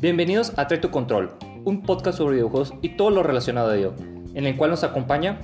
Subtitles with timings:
[0.00, 1.34] Bienvenidos a Trae tu Control,
[1.64, 3.94] un podcast sobre videojuegos y todo lo relacionado a ello,
[4.34, 5.38] en el cual nos acompaña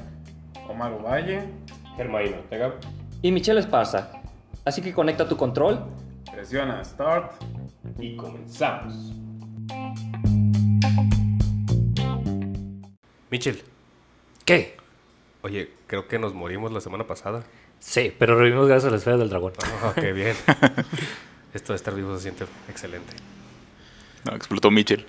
[0.68, 1.48] Omar Valle,
[1.96, 2.74] Germain Ortega.
[3.22, 4.10] y Michelle Esparza.
[4.64, 5.84] Así que conecta tu control.
[6.32, 7.32] presiona Start.
[7.98, 9.12] Y comenzamos.
[13.30, 13.62] Mitchell,
[14.44, 14.76] ¿Qué?
[15.42, 17.42] oye, creo que nos morimos la semana pasada.
[17.80, 19.52] Sí, pero revivimos gracias a la esfera del dragón.
[19.84, 20.36] Oh, qué bien.
[21.54, 23.14] Esto de estar vivo se siente excelente.
[24.24, 25.06] No, explotó Mitchell.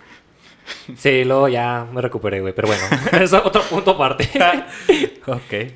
[0.97, 4.29] Sí, luego ya me recuperé, güey, pero bueno, eso es otro punto aparte.
[5.25, 5.73] Ok.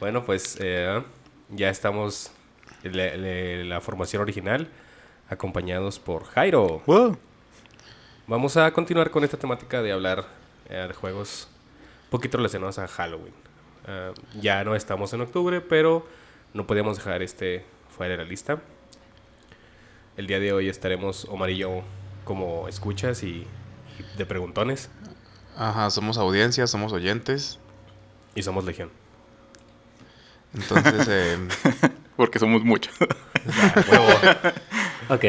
[0.00, 1.02] Bueno, pues eh,
[1.50, 2.30] ya estamos
[2.82, 4.68] en la, la- la formación original,
[5.28, 6.82] acompañados por Jairo.
[6.86, 7.16] Wow.
[8.26, 10.26] Vamos a continuar con esta temática de hablar
[10.68, 11.48] eh, de juegos
[12.04, 13.34] un poquito relacionados a Halloween.
[13.86, 16.06] Ah, ya no estamos en octubre, pero
[16.54, 17.64] no podíamos dejar este
[17.96, 18.60] fuera de la lista.
[20.16, 21.82] El día de hoy estaremos Omar y yo
[22.24, 23.46] como escuchas y,
[23.98, 24.90] y de preguntones
[25.56, 27.58] Ajá, somos audiencia, somos oyentes.
[28.34, 28.90] y somos legión.
[30.54, 31.38] Entonces, eh,
[32.16, 32.94] porque somos muchos.
[33.60, 34.06] Ah, huevo.
[35.14, 35.24] ok,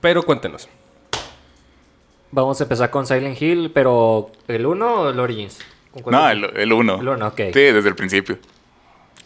[0.00, 0.68] pero cuéntenos.
[2.30, 5.58] vamos a empezar con Silent Hill, pero ¿el 1 o el Origins?
[5.92, 7.00] ¿Con cuál no, el, el uno.
[7.00, 7.36] El uno, ok.
[7.52, 8.38] Sí, desde el principio.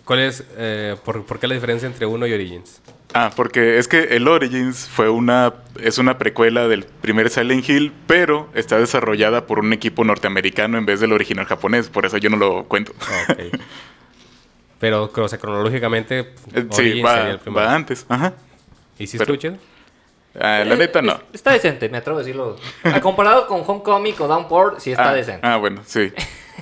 [0.05, 2.81] ¿Cuál es, eh, por, por qué la diferencia entre uno y Origins?
[3.15, 7.93] Ah, porque es que el Origins fue una es una precuela del primer Silent Hill,
[8.07, 12.29] pero está desarrollada por un equipo norteamericano en vez del original japonés, por eso yo
[12.29, 12.93] no lo cuento.
[13.29, 13.39] Ok.
[14.81, 16.19] Pero, o sea, cronológicamente,
[16.53, 17.65] Eh, sí, Origins va, sería el primero.
[17.67, 18.05] va antes.
[18.09, 18.35] Ajá.
[18.99, 19.57] ¿Y si pero- chido?
[20.39, 21.13] Ah, la neta no.
[21.13, 22.57] Es- Está decente, me atrevo a decirlo.
[22.83, 25.47] Ah, comparado con Homecoming o Downpour, sí está ah, decente.
[25.47, 26.13] Ah, bueno, sí.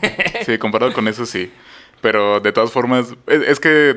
[0.46, 1.50] Sí, comparado con eso sí.
[2.02, 3.96] Pero de todas formas, es, es que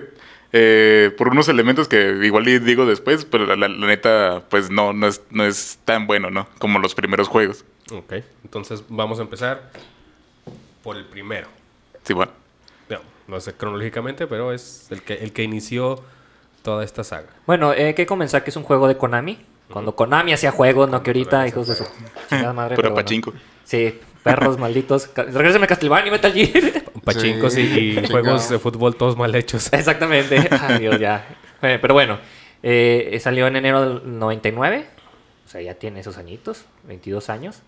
[0.54, 4.94] eh, por unos elementos que igual digo después, pero la, la- la neta, pues no,
[4.94, 6.48] no es, no es tan bueno, ¿no?
[6.60, 7.66] Como los primeros juegos.
[7.92, 8.14] Ok,
[8.46, 9.70] entonces vamos a empezar
[10.84, 11.48] por el primero.
[12.04, 12.32] Sí, bueno.
[12.90, 16.02] No, no sé cronológicamente, pero es el que, el que inició
[16.62, 17.28] toda esta saga.
[17.48, 19.40] Bueno, eh, hay que comenzar que es un juego de Konami.
[19.70, 21.86] Cuando Konami hacía juegos, no que ahorita, hijos de su
[22.30, 22.76] chingada madre.
[22.76, 22.94] Bueno.
[22.94, 23.34] pachinko.
[23.64, 25.10] Sí, perros malditos.
[25.16, 26.84] Regrésame a Castlevania y Metal Gear.
[27.06, 27.62] Pachincos Sí,
[28.04, 29.70] y, juegos de fútbol todos mal hechos.
[29.74, 30.48] Exactamente.
[30.52, 31.26] Ay, Dios, ya.
[31.62, 32.20] Eh, Pero bueno,
[32.64, 34.88] eh, salió en enero del 99.
[35.46, 37.62] O sea, ya tiene esos añitos, 22 años.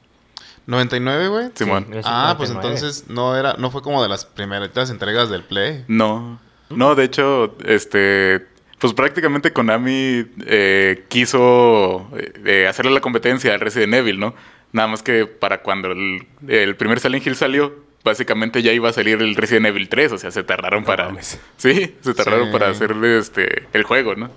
[0.65, 1.49] 99, güey.
[1.53, 1.87] Simón.
[1.91, 2.75] Sí, Ah, pues 1999.
[2.75, 5.85] entonces no era, no fue como de las primeras entregas del Play.
[5.87, 6.39] No.
[6.69, 8.45] No, de hecho, este.
[8.79, 14.35] Pues prácticamente Konami eh, quiso eh, eh, hacerle la competencia al Resident Evil, ¿no?
[14.71, 17.73] Nada más que para cuando el, el primer Silent Hill salió,
[18.07, 21.05] básicamente ya iba a salir el Resident Evil 3, o sea, se tardaron No para.
[21.05, 21.39] mames.
[21.57, 22.51] Sí, se tardaron Sí.
[22.53, 24.29] para hacer este el juego, ¿no?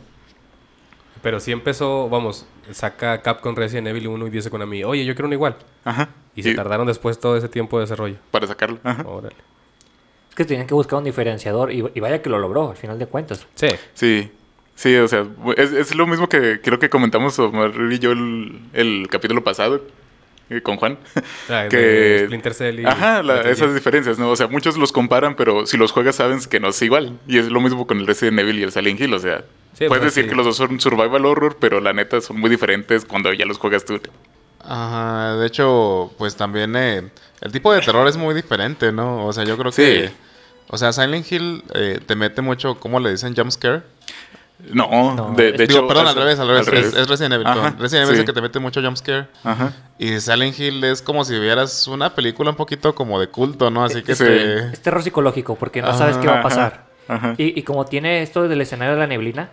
[1.23, 5.05] Pero sí empezó, vamos, saca Capcom Resident Evil 1 y dice con a mí, oye,
[5.05, 5.57] yo quiero uno igual.
[5.85, 6.09] Ajá.
[6.35, 8.17] Y se tardaron después todo ese tiempo de desarrollo.
[8.31, 8.79] Para sacarlo.
[8.85, 9.03] Ajá.
[9.07, 9.35] Órale.
[10.31, 12.99] Es que tenían que buscar un diferenciador y, y vaya que lo logró, al final
[12.99, 13.47] de cuentas.
[13.55, 14.31] Sí, Sí.
[14.77, 15.27] Sí, o sea,
[15.59, 19.83] es, es lo mismo que creo que comentamos Omar y yo el, el capítulo pasado
[20.63, 20.99] con Juan.
[21.49, 23.75] Ah, de que Splinter Cell y Ajá, la- esas Gear.
[23.75, 24.31] diferencias, ¿no?
[24.31, 27.19] O sea, muchos los comparan, pero si los juegas sabes que no es igual.
[27.27, 29.45] Y es lo mismo con el Resident Evil y el Silent Hill, o sea,
[29.75, 30.31] Sí, puedes pues, decir sí.
[30.31, 33.59] que los dos son survival horror, pero la neta son muy diferentes cuando ya los
[33.59, 34.01] juegas tú.
[34.63, 37.09] Ajá, de hecho, pues también eh,
[37.41, 39.25] el tipo de terror es muy diferente, ¿no?
[39.27, 39.83] O sea, yo creo Sí.
[39.83, 40.11] que...
[40.73, 43.35] O sea, Silent Hill eh, te mete mucho, ¿cómo le dicen?
[43.35, 43.83] Jump scare.
[44.73, 45.89] No, No, de, de Digo, hecho...
[45.89, 46.69] perdón, al revés, al revés.
[46.69, 47.47] Es, es Resident Evil.
[47.47, 47.75] Ajá.
[47.79, 49.27] Resident Evil es el que te mete mucho jump scare.
[49.43, 49.73] Ajá.
[49.99, 53.85] Y Silent Hill es como si vieras una película un poquito como de culto, ¿no?
[53.85, 54.25] Así que Sí.
[54.25, 54.59] te...
[54.73, 56.87] Es terror psicológico porque no sabes qué va a Ajá, pasar.
[57.09, 57.35] Ajá.
[57.39, 59.51] Y, y como tiene esto del escenario de la neblina,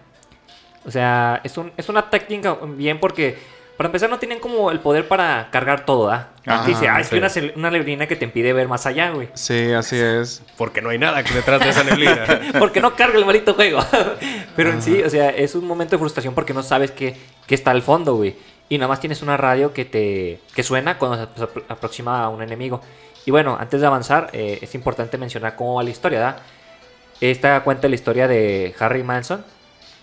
[0.86, 3.38] o sea, es, un, es una técnica bien porque,
[3.78, 6.30] para empezar, no tienen como el poder para cargar todo, ¿ah?
[6.66, 7.12] Dice, ah, es sí.
[7.12, 9.30] que una, una neblina que te impide ver más allá, güey.
[9.34, 10.42] Sí, así es.
[10.58, 12.26] Porque no hay nada que detrás de esa neblina.
[12.60, 13.80] Porque no carga el maldito juego.
[14.56, 17.16] Pero en sí, o sea, es un momento de frustración porque no sabes qué,
[17.46, 18.36] qué está al fondo, güey.
[18.70, 22.30] Y nada más tienes una radio que te que suena cuando se apro- aproxima a
[22.30, 22.82] un enemigo.
[23.26, 26.38] Y bueno, antes de avanzar, eh, es importante mencionar cómo va la historia, ¿verdad?
[27.22, 29.44] Esta cuenta la historia de Harry Manson,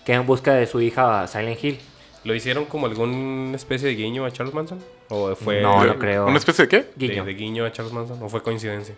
[0.05, 1.79] que en busca de su hija Silent Hill.
[2.25, 4.79] ¿Lo hicieron como alguna especie de guiño a Charles Manson?
[5.09, 6.25] ¿O fue No, de, no creo.
[6.25, 6.77] ¿Una especie de qué?
[6.95, 7.23] de- Guiño.
[7.23, 8.21] de guiño a Charles Manson?
[8.21, 8.95] ¿O fue coincidencia?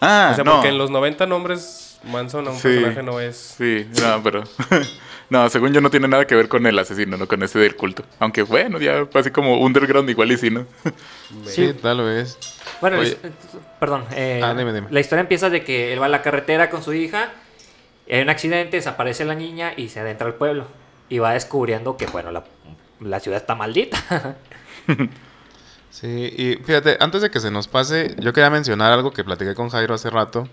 [0.00, 0.52] Ah, o sea, no.
[0.54, 2.68] porque en los 90 nombres Manson a un Sí.
[2.68, 3.36] personaje no es...
[3.58, 4.42] Sí, no, pero...
[5.30, 7.76] no, según yo no tiene nada que ver con el asesino, no con ese del
[7.76, 8.04] culto.
[8.18, 10.66] Aunque bueno, ya así como underground igual y sí, ¿no?
[11.46, 12.38] Sí, tal vez.
[12.80, 13.16] Bueno, Oye.
[13.80, 14.04] perdón.
[14.12, 14.86] eh, Ah, dime, dime.
[14.90, 17.32] La historia empieza de que él va a la carretera con su hija
[18.10, 20.66] hay un accidente, desaparece la niña y se adentra al pueblo.
[21.08, 22.44] Y va descubriendo que, bueno, la,
[23.00, 24.36] la ciudad está maldita.
[25.94, 29.54] Sí, y fíjate, antes de que se nos pase, yo quería mencionar algo que platiqué
[29.54, 30.48] con Jairo hace rato.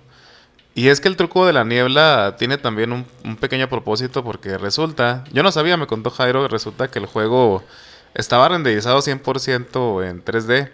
[0.76, 5.24] Y es que el truco de la niebla tiene también un, pequeño propósito porque resulta,
[5.34, 7.64] yo no sabía, me contó Jairo, resulta que el juego
[8.14, 10.70] estaba renderizado 100% en 3D.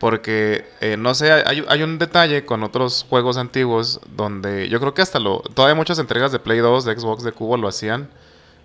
[0.00, 4.94] Porque, eh, no sé, hay, hay un detalle con otros juegos antiguos donde yo creo
[4.94, 5.40] que hasta lo...
[5.40, 8.08] Todavía muchas entregas de Play 2, de Xbox, de Cubo lo hacían.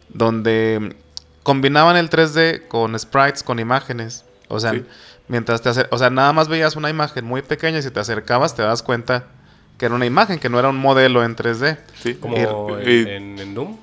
[0.09, 0.95] Donde
[1.43, 4.25] combinaban el 3D con sprites, con imágenes.
[4.47, 4.83] O sea, Sí.
[5.27, 8.55] mientras te O sea, nada más veías una imagen muy pequeña y si te acercabas
[8.55, 9.25] te das cuenta
[9.77, 11.77] que era una imagen, que no era un modelo en 3D.
[12.01, 12.13] Sí.
[12.15, 13.77] Como Y- en, y- en- en Doom.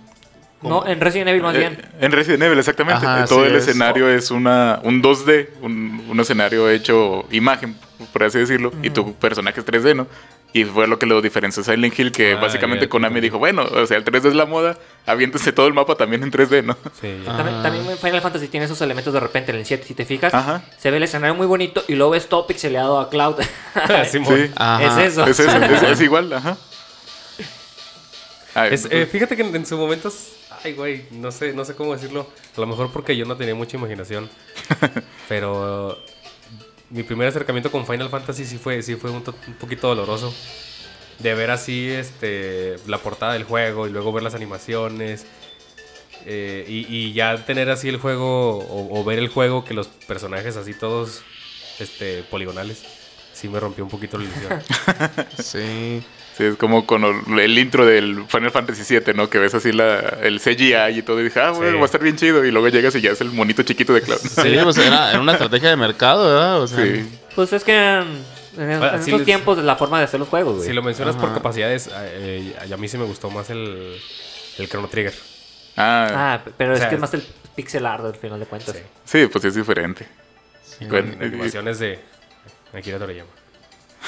[0.62, 1.82] no, en Resident Evil más Eh, bien.
[2.00, 3.04] En Resident Evil, exactamente.
[3.04, 3.66] Ajá, Todo el es.
[3.66, 7.76] escenario es una, un 2D, un, un escenario hecho imagen,
[8.12, 10.06] por así decirlo, y tu personaje es 3D, ¿no?
[10.52, 13.38] Y fue lo que lo diferenció a Silent Hill, que Ah, básicamente ya, Konami dijo,
[13.38, 14.76] bueno, o sea, el 3D es la moda,
[15.06, 16.76] aviéntese todo el mapa también en 3D, ¿no?
[17.00, 17.22] Sí.
[17.24, 19.84] También, también en Final Fantasy tiene esos elementos de repente en el 7.
[19.86, 20.62] Si te fijas, Ajá.
[20.76, 23.36] se ve el escenario muy bonito y luego ves todo pixeleado a Cloud.
[24.10, 24.18] Sí,
[24.56, 25.02] Ajá.
[25.04, 25.24] Es eso.
[25.26, 26.56] es, eso, es, es igual, ajá.
[28.54, 30.12] Ay, Es, eh, fíjate que en, en su momento,
[30.64, 32.26] ay, güey, no sé, no sé cómo decirlo.
[32.56, 34.28] A lo mejor porque yo no tenía mucha imaginación.
[35.28, 35.96] pero
[36.90, 40.34] mi primer acercamiento con Final Fantasy sí fue, sí fue un, to- un poquito doloroso.
[41.18, 45.26] De ver así este, la portada del juego y luego ver las animaciones.
[46.26, 49.88] eh, y, y ya tener así el juego o, o ver el juego que los
[49.88, 51.22] personajes así todos
[51.78, 52.82] este, poligonales.
[53.32, 54.62] Sí me rompió un poquito la ilusión.
[55.42, 56.02] Sí.
[56.36, 57.04] Sí, es como con
[57.38, 59.28] el, intro del Final Fantasy VII, ¿no?
[59.28, 61.76] Que ves así la, el CGI y todo, y dije, ah, bueno, Sí.
[61.76, 64.00] va a estar bien chido, y luego llegas y ya es el monito chiquito de
[64.02, 64.18] Cloud.
[64.20, 66.62] Sí, pues era, era una estrategia de mercado, ¿verdad?
[66.62, 67.18] O sea, Sí.
[67.34, 68.24] Pues es que en,
[68.56, 70.68] en en sí estos les- tiempos la forma de hacer los juegos, güey.
[70.68, 73.96] Si lo mencionas por capacidades, eh, a mí sí me gustó más el,
[74.58, 75.14] el Chrono Trigger.
[75.76, 76.08] Ah,
[76.44, 77.22] Ah, pero O es que es más el
[77.54, 78.74] pixel art al final de cuentas.
[78.74, 78.82] Sí.
[79.04, 80.06] sí, pues sí es diferente.
[80.78, 81.98] Con Bueno, y- animaciones de
[82.72, 83.28] Akira Toriyama.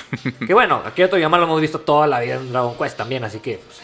[0.46, 3.24] Que bueno, aquí otro llama lo hemos visto toda la vida en Dragon Quest también,
[3.24, 3.80] así que pues,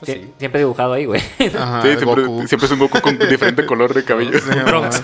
[0.00, 0.32] Pues sie- sí.
[0.38, 1.20] siempre dibujado ahí, güey.
[1.58, 4.38] Ajá, sí, siempre, siempre es un Goku con diferente color de cabello.
[4.38, 5.02] Sí, Trunks.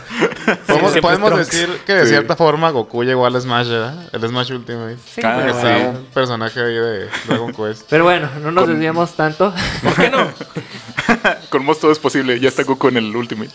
[0.68, 2.10] Podemos, podemos decir que de Sí.
[2.10, 4.08] cierta forma Goku llegó al Smash, ¿verdad?
[4.12, 4.96] El Smash Ultimate.
[4.98, 5.66] Sí, sí.
[5.88, 7.86] un personaje ahí de Dragon Quest.
[7.90, 9.52] pero bueno, no nos Con- desviamos tanto.
[9.82, 10.28] ¿Por qué no?
[11.50, 13.52] Con Moss todo es posible, ya está Goku en el Ultimate.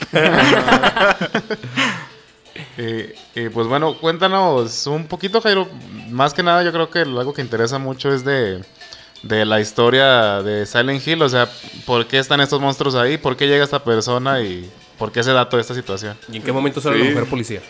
[2.78, 5.68] Y, y, pues bueno, cuéntanos un poquito, Jairo.
[6.10, 8.64] Más que nada, yo creo que algo que interesa mucho es de,
[9.24, 11.22] de la historia de Silent Hill.
[11.22, 11.50] O sea,
[11.86, 13.18] ¿por qué están estos monstruos ahí?
[13.18, 14.42] ¿Por qué llega esta persona?
[14.42, 16.18] ¿Y por qué se da toda esta situación?
[16.32, 17.04] ¿Y en qué momento sale Sí.
[17.06, 17.62] la mujer policía?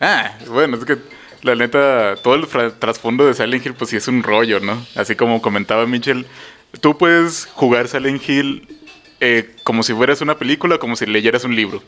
[0.00, 0.96] Ah, bueno, es que
[1.42, 2.46] la neta, todo el
[2.78, 4.84] trasfondo de Silent Hill, pues sí es un rollo, ¿no?
[4.94, 6.26] Así como comentaba Mitchell,
[6.80, 8.68] tú puedes jugar Silent Hill
[9.20, 11.82] eh, como si fueras una película, como si leyeras un libro.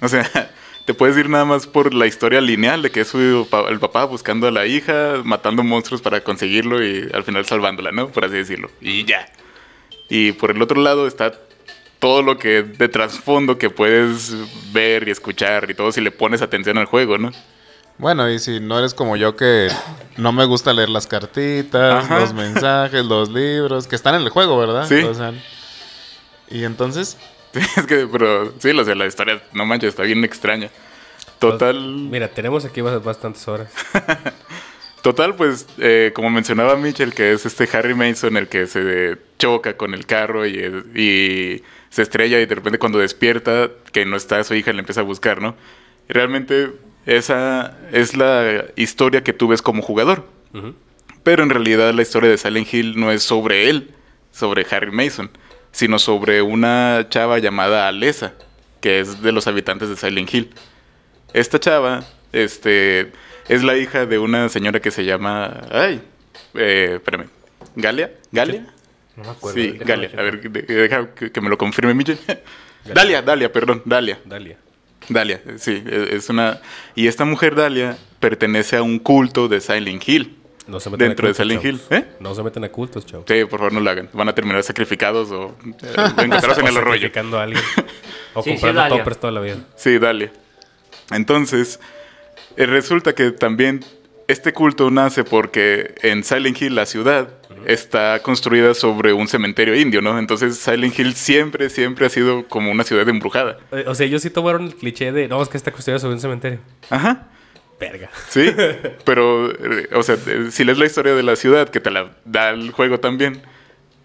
[0.00, 0.50] O sea,
[0.88, 4.06] te puedes ir nada más por la historia lineal de que es su el papá
[4.06, 8.08] buscando a la hija, matando monstruos para conseguirlo y al final salvándola, ¿no?
[8.08, 8.70] Por así decirlo.
[8.80, 9.30] Y ya.
[10.08, 11.34] Y por el otro lado está
[11.98, 14.32] todo lo que de trasfondo que puedes
[14.72, 17.32] ver y escuchar y todo si le pones atención al juego, ¿no?
[17.98, 19.68] Bueno, y si no eres como yo que
[20.16, 22.20] no me gusta leer las cartitas, Ajá.
[22.20, 24.88] los mensajes, los libros, que están en el juego, ¿verdad?
[24.88, 25.02] Sí.
[25.02, 25.34] O sea,
[26.48, 27.18] y entonces,
[27.52, 30.70] Sí, es que, pero sí, o sea, la historia, no manches, está bien extraña.
[31.38, 33.72] Total, Mira, tenemos aquí bas- bastantes horas.
[35.02, 39.76] total, pues, eh, como mencionaba Mitchell, que es este Harry Mason el que se choca
[39.76, 40.56] con el carro y,
[40.94, 45.00] y se estrella y de repente cuando despierta, que no está su hija, le empieza
[45.00, 45.54] a buscar, ¿no?
[46.08, 46.72] Realmente
[47.06, 50.26] esa es la historia que tú ves como jugador.
[51.22, 53.94] Pero en realidad la historia de Silent Hill no es sobre él,
[54.32, 55.30] sobre Harry Mason,
[55.72, 58.34] sino sobre una chava llamada Alessa,
[58.80, 60.50] que es de los habitantes de Silent Hill.
[61.32, 63.12] Esta chava, este,
[63.48, 66.00] es la hija de una señora que se llama, ay,
[66.54, 67.26] eh, espérame,
[67.76, 68.66] Galia, Galia.
[69.16, 69.60] No me acuerdo.
[69.60, 70.10] Sí, Galia.
[70.16, 72.18] A ver, de- deja que, me lo confirme Mitchell.
[72.94, 74.18] Dalia, Dalia, perdón, Dalia.
[74.24, 74.56] Dalia.
[75.08, 76.60] Dalia, sí, e- es una...
[76.94, 80.36] Y esta mujer Dalia pertenece a un culto de Silent Hill.
[80.68, 81.80] No se meten Dentro a de Silent Hill.
[81.90, 82.04] ¿eh?
[82.20, 83.24] No se meten a cultos, chavos.
[83.26, 84.08] Sí, por favor no lo hagan.
[84.12, 86.92] Van a terminar sacrificados o eh, encontrados en el arroyo.
[87.08, 87.62] sacrificando a alguien.
[88.34, 88.98] O Sí, sí, comprando Dalia.
[88.98, 89.56] toppers toda la vida.
[89.76, 90.30] Sí, Dalia.
[91.10, 91.80] Entonces,
[92.56, 93.84] eh, resulta que también
[94.28, 97.30] este culto nace porque en Silent Hill, la ciudad,
[97.66, 100.18] está construida sobre un cementerio indio, ¿no?
[100.18, 103.56] Entonces Silent Hill siempre, siempre ha sido como una ciudad embrujada.
[103.72, 106.14] Eh, O sea, ellos sí tomaron el cliché de, no, es que está construida sobre
[106.14, 106.60] un cementerio.
[106.90, 107.28] Ajá.
[107.78, 108.10] Verga.
[108.28, 108.52] Sí,
[109.04, 112.10] pero, eh, o sea, eh, si lees la historia de la ciudad, que te la
[112.24, 113.40] da el juego también,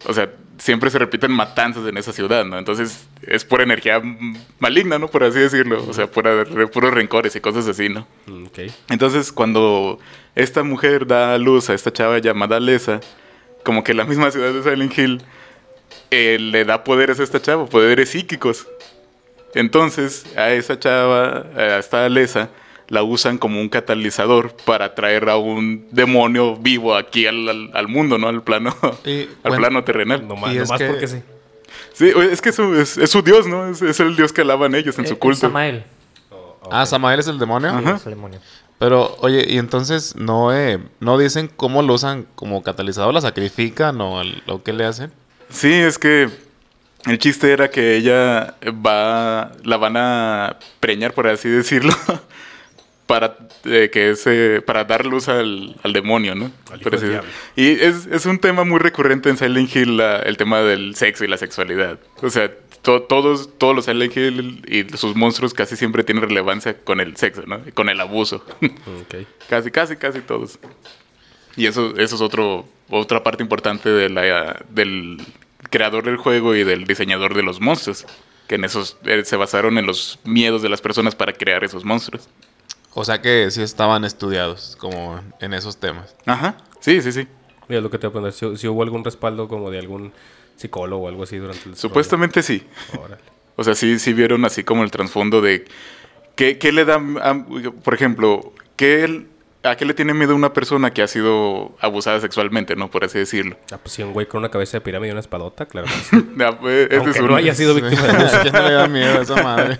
[0.05, 2.57] o sea, siempre se repiten matanzas en esa ciudad, ¿no?
[2.59, 4.01] Entonces es pura energía
[4.59, 5.07] maligna, ¿no?
[5.07, 5.83] Por así decirlo.
[5.87, 8.07] O sea, pura, puros rencores y cosas así, ¿no?
[8.27, 8.59] Mm, Ok.
[8.89, 9.99] Entonces, cuando
[10.35, 12.99] esta mujer da a luz a esta chava llamada Lesa,
[13.63, 15.21] como que la misma ciudad de Silent Hill
[16.11, 18.67] eh, le da poderes a esta chava, poderes psíquicos.
[19.55, 22.49] Entonces, a esa chava, a esta Lesa,
[22.89, 27.87] la usan como un catalizador para traer a un demonio vivo aquí al, al- al
[27.87, 28.27] mundo, ¿no?
[28.27, 28.75] Al plano,
[29.05, 30.27] Y, al bueno, plano terrenal.
[30.27, 31.21] Nomás, Y es nomás que- porque sí.
[31.93, 33.67] Sí, es que es su, es, es su dios, ¿no?
[33.69, 35.39] Es, es el dios que alaban ellos en Eh, su es culto.
[35.41, 35.83] Samael.
[36.71, 37.69] Ah, Samael es el demonio.
[37.69, 37.95] Ajá.
[37.97, 38.39] Es el demonio.
[38.79, 43.99] Pero, oye, y entonces no, eh, no dicen cómo lo usan como catalizador, la sacrifican
[44.01, 45.11] o, el- o qué le hacen.
[45.49, 46.29] Sí, es que
[47.05, 51.93] el chiste era que ella va, la van a preñar, por así decirlo,
[53.07, 56.51] para eh, que ese, para dar luz al, al demonio, ¿no?
[56.71, 56.79] Al.
[57.55, 61.23] Y es, es un tema muy recurrente en Silent Hill, la- el tema del sexo
[61.25, 61.99] y la sexualidad.
[62.21, 62.49] O sea,
[62.81, 67.17] to- todos, todos los Silent Hill y sus monstruos casi siempre tienen relevancia con el
[67.17, 67.59] sexo, ¿no?
[67.73, 68.45] Con el abuso.
[68.61, 69.25] Ok.
[69.49, 70.57] Casi, casi, casi todos.
[71.55, 75.17] Y eso, eso es otro, otra parte importante de la, del
[75.69, 78.05] creador del juego y del diseñador de los monstruos.
[78.47, 81.85] Que en esos eh, se basaron en los miedos de las personas para crear esos
[81.85, 82.27] monstruos.
[82.95, 86.15] O sea que sí estaban estudiados como en esos temas.
[86.25, 86.55] Ajá.
[86.79, 87.27] Sí, sí, sí.
[87.67, 88.33] Mira, lo que te voy a poner.
[88.33, 90.13] Si, si hubo algún respaldo como de algún
[90.57, 92.65] psicólogo o algo así durante el Supuestamente sí.
[92.99, 93.21] Órale.
[93.55, 95.65] O sea, sí, sí vieron así como el trasfondo de
[96.35, 97.45] qué, qué le da, a-
[97.83, 99.27] por ejemplo, qué, el-
[99.61, 102.89] a qué le tiene miedo una persona que ha sido abusada sexualmente, ¿no?
[102.89, 103.55] Por así decirlo.
[103.71, 105.85] Ah, pues si un güey con una cabeza de pirámide y una espadota, claro.
[105.87, 106.25] que sí.
[106.43, 108.37] Ah, pues, ese Aunque es no haya sido víctima de abuso.
[108.41, 109.77] ¿Quién no le da miedo a esa madre?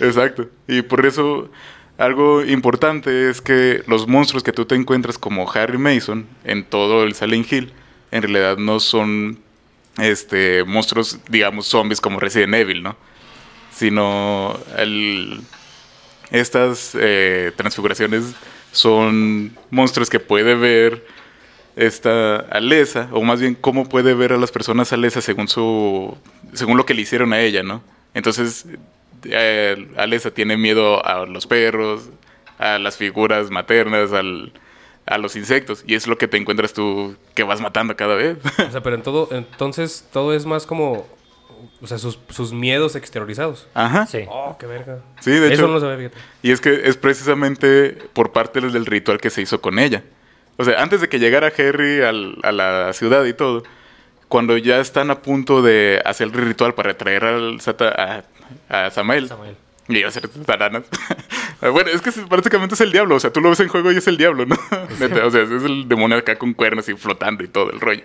[0.00, 0.48] Exacto.
[0.66, 1.50] Y por eso
[1.98, 7.02] algo importante es que los monstruos que tú te encuentras como Harry Mason en todo
[7.02, 7.72] el Silent Hill
[8.12, 9.40] en realidad no son
[9.98, 12.96] este monstruos, digamos, zombies como Resident Evil, ¿no?
[13.74, 14.58] Sino
[16.30, 18.32] estas eh, transfiguraciones
[18.72, 21.04] son monstruos que puede ver
[21.74, 26.16] esta Alesa, o más bien cómo puede ver a las personas Alesa según su
[26.52, 27.82] según lo que le hicieron a ella, ¿no?
[28.14, 28.66] Entonces,
[29.24, 32.10] eh, Alesa tiene miedo a los perros,
[32.58, 34.52] a las figuras maternas, al,
[35.06, 38.36] a los insectos, y es lo que te encuentras tú que vas matando cada vez.
[38.68, 41.06] O sea, pero en todo, entonces todo es más como,
[41.80, 43.66] o sea, sus, sus miedos exteriorizados.
[43.74, 44.06] Ajá.
[44.06, 44.24] Sí.
[44.28, 44.98] Oh, qué verga.
[45.20, 45.66] Sí, de Eso hecho.
[45.68, 46.16] no lo sabía, fíjate.
[46.42, 50.02] Y es que es precisamente por parte del ritual que se hizo con ella.
[50.56, 53.62] O sea, antes de que llegara Harry al- a la ciudad y todo,
[54.28, 58.24] cuando ya están a punto de hacer el ritual para traer al Sata-
[58.68, 59.56] a, Samael, Samuel.
[59.88, 60.84] y a hacer taranas.
[61.60, 63.16] bueno, es que prácticamente es el diablo.
[63.16, 64.56] O sea, tú lo ves en juego y es el diablo, ¿no?
[65.00, 68.02] Neta, o sea, es el demonio acá con cuernos y flotando y todo el rollo.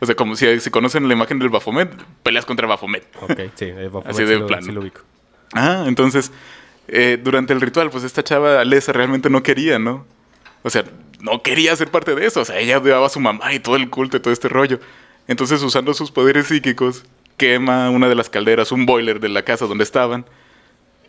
[0.00, 1.90] O sea, como si, si conocen la imagen del Baphomet,
[2.22, 3.04] peleas contra Baphomet.
[3.20, 4.62] Ok, sí, eh, Baphomet Así sí de lo- plano.
[4.62, 5.00] sí lo ubico.
[5.54, 6.30] Ah, entonces,
[6.86, 10.06] eh, durante el ritual, pues esta chava Alesa realmente no quería, ¿no?
[10.62, 10.84] O sea,
[11.20, 12.40] no quería ser parte de eso.
[12.40, 14.78] O sea, ella odiaba a su mamá y todo el culto y todo este rollo.
[15.26, 17.04] Entonces, usando sus poderes psíquicos,
[17.38, 20.26] quema una de las calderas, un boiler de la casa donde estaban.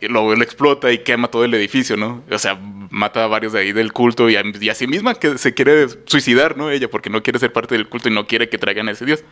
[0.00, 2.24] Y luego lo explota y quema todo el edificio, ¿no?
[2.30, 5.14] O sea, mata a varios de ahí del culto y a, y a sí misma
[5.14, 6.70] que se quiere suicidar, ¿no?
[6.70, 9.04] Ella, porque no quiere ser parte del culto y no quiere que traigan a ese
[9.04, 9.22] dios.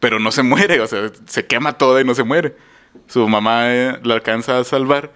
[0.00, 2.56] Pero no se muere, o sea, se quema toda y no se muere.
[3.06, 5.12] Su mamá eh, la alcanza a salvar,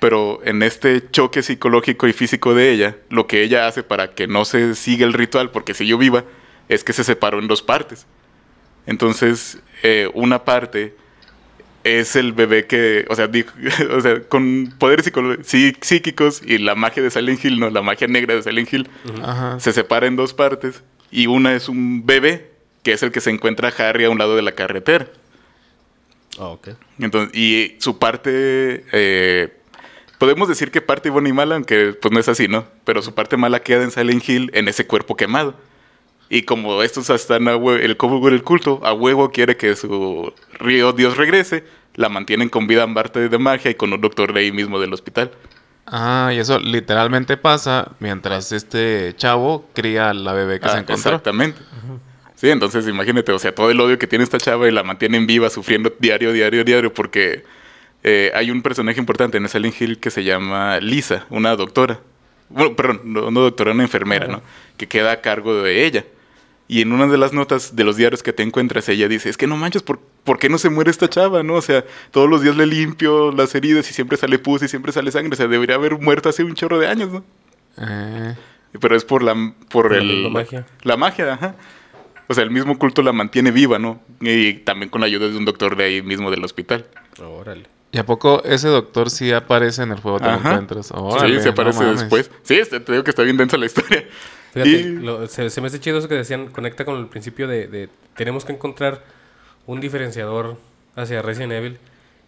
[0.00, 4.26] pero en este choque psicológico y físico de ella, lo que ella hace para que
[4.26, 6.24] no se siga el ritual, porque si yo viva,
[6.68, 8.06] es que se separó en dos partes.
[8.86, 10.94] Entonces, eh, una parte
[11.84, 13.52] es el bebé que, o sea, dijo-
[13.96, 18.06] o sea con poderes psí- psíquicos y la magia de Silent Hill, no, la magia
[18.06, 18.88] negra de Silent Hill,
[19.22, 19.58] Ajá.
[19.60, 22.50] se separa en dos partes y una es un bebé,
[22.82, 25.08] que es el que se encuentra Harry a un lado de la carretera.
[26.38, 26.68] Ah, ok.
[26.98, 29.52] Entonces, y su parte, eh,
[30.18, 32.64] podemos decir que parte buena y mala, aunque pues no es así, ¿no?
[32.84, 35.54] Pero su parte mala queda en Silent Hill en ese cuerpo quemado.
[36.34, 40.32] Y como estos están a hue- el como el culto, a huevo quiere que su
[40.58, 41.62] río Dios regrese,
[41.94, 44.80] la mantienen con vida en parte de magia y con un doctor de ahí mismo
[44.80, 45.30] del hospital.
[45.86, 50.78] Ah, y eso literalmente pasa mientras este chavo cría a la bebé que se Ah,
[50.78, 50.94] encontró.
[50.94, 51.60] Exactamente.
[52.34, 55.26] Sí, entonces imagínate, o sea, todo el odio que tiene esta chava y la mantienen
[55.26, 57.44] viva, sufriendo diario, diario, diario, porque
[58.04, 62.00] eh, hay un personaje importante en Silent Hill que se llama Lisa, una doctora.
[62.48, 64.40] Bueno, perdón, no, no doctora, una enfermera, ¿no?
[64.78, 66.04] Que queda a cargo de ella.
[66.72, 69.36] Y en una de las notas de los diarios que te encuentras, ella dice, es
[69.36, 71.56] que no manches, ¿por, ¿por qué no se muere esta chava, no?
[71.56, 74.90] O sea, todos los días le limpio las heridas y siempre sale pus y siempre
[74.90, 75.34] sale sangre.
[75.34, 77.24] O sea, debería haber muerto hace un chorro de años, ¿no?
[77.76, 78.34] Eh,
[78.80, 80.66] Pero es por la por Por la el misma magia.
[80.82, 81.56] La magia, ajá.
[82.28, 84.00] O sea, el mismo culto la mantiene viva, ¿no?
[84.22, 86.86] Y también con la ayuda de un doctor de ahí mismo del hospital.
[87.22, 87.66] Órale.
[87.90, 90.20] ¿Y a poco ese doctor sí aparece en el juego?
[90.20, 90.86] ¿Te lo encuentras?
[90.86, 92.30] sí, Órale, se no aparece después.
[92.44, 94.06] Sí, te digo que está bien densa la historia.
[94.52, 97.48] Fíjate, Y- lo- se, se me hace chido eso que decían, conecta con el principio
[97.48, 99.02] de, de tenemos que encontrar
[99.66, 100.56] un diferenciador
[100.96, 101.78] hacia Resident Evil.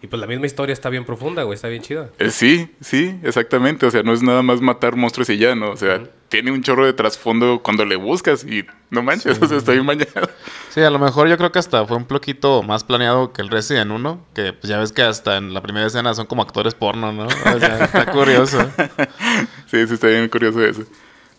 [0.02, 2.11] Y pues la misma historia está bien profunda, güey, está bien chida.
[2.19, 3.87] Eh, sí, sí, exactamente.
[3.87, 5.71] O sea, no es nada más matar monstruos y ya, ¿no?
[5.71, 9.57] O sea, tiene un chorro de trasfondo cuando le buscas y no manches, o sea,
[9.57, 10.28] está bien bañado.
[10.69, 13.49] Sí, a lo mejor yo creo que hasta fue un poquito más planeado que el
[13.49, 16.75] Resident 1, que pues ya ves que hasta en la primera escena son como actores
[16.75, 17.25] porno, ¿no?
[17.26, 18.59] O sea, está curioso.
[19.66, 20.83] Sí, sí, está bien curioso eso.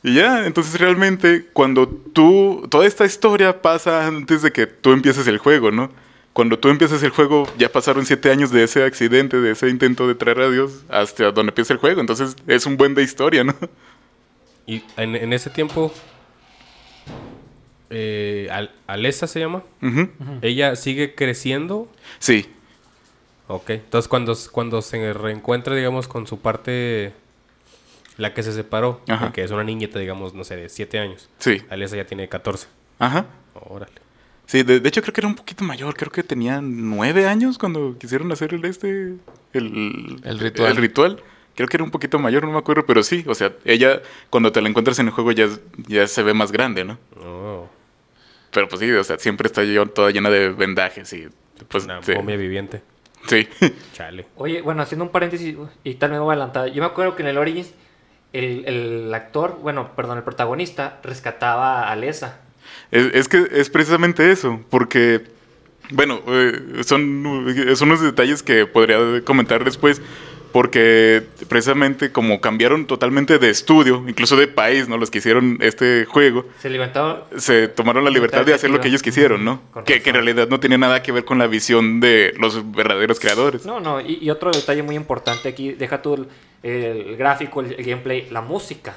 [0.08, 5.26] Y ya, entonces realmente cuando tú, toda esta historia pasa antes de que tú empieces
[5.28, 5.90] el juego, ¿no?
[6.32, 10.08] Cuando tú empiezas el juego, ya pasaron siete años de ese accidente, de ese intento
[10.08, 12.02] de traer a Dios, hasta donde empieza el juego.
[12.02, 13.56] Entonces es un buen de historia, ¿no?
[14.68, 15.92] Y en, en ese tiempo,
[17.90, 19.64] eh, Al- Alessa se llama.
[20.42, 21.88] Ella sigue creciendo.
[22.20, 22.46] Sí,
[23.48, 23.70] Ok.
[23.70, 27.14] Entonces cuando, cuando se reencuentra, digamos, con su parte,
[28.18, 29.32] la que se separó, Ajá.
[29.34, 31.30] que es una niñita, digamos, no sé, de 7 años.
[31.40, 31.62] sí.
[31.70, 32.68] Alessa ya tiene 14.
[33.00, 33.26] Ajá.
[33.54, 33.94] Órale.
[34.48, 37.58] Sí, de, de hecho creo que era un poquito mayor, creo que tenía nueve años
[37.58, 39.16] cuando quisieron hacer el este,
[39.54, 40.72] el, El ritual.
[40.72, 41.24] el ritual.
[41.56, 44.52] Creo que era un poquito mayor, no me acuerdo, pero sí, o sea, ella cuando
[44.52, 45.48] te la encuentras en el juego ya,
[45.88, 47.00] ya se ve más grande, ¿no?
[47.20, 47.68] Oh,
[48.52, 49.62] Pero pues sí, o sea, siempre está
[49.94, 51.28] toda llena de vendajes y
[51.70, 52.14] pues una sí.
[52.14, 52.82] momia viviente.
[53.28, 53.48] sí.
[53.94, 54.28] Chale.
[54.36, 56.68] Oye, bueno, haciendo un paréntesis y tal vez me voy a adelantar.
[56.72, 57.74] Yo me acuerdo que en el Origins
[58.36, 62.42] el, el actor, bueno, perdón, el protagonista rescataba a Lesa.
[62.92, 65.24] Es, que es precisamente eso, porque,
[65.92, 67.24] bueno, eh, son,
[67.76, 70.02] son unos detalles que podría comentar después,
[70.56, 74.98] porque precisamente como cambiaron totalmente de estudio, incluso de país, ¿no?
[74.98, 77.28] Los que hicieron este juego, Se levantaba.
[77.36, 79.62] se tomaron la libertad de hacer lo que ellos quisieron, ¿no?
[79.86, 83.20] Que, que en realidad no tenía nada que ver con la visión de los verdaderos
[83.20, 83.66] creadores.
[83.66, 86.28] No, no, y, y otro detalle muy importante aquí, deja tú el,
[86.64, 88.96] el gráfico, el, el gameplay, la música.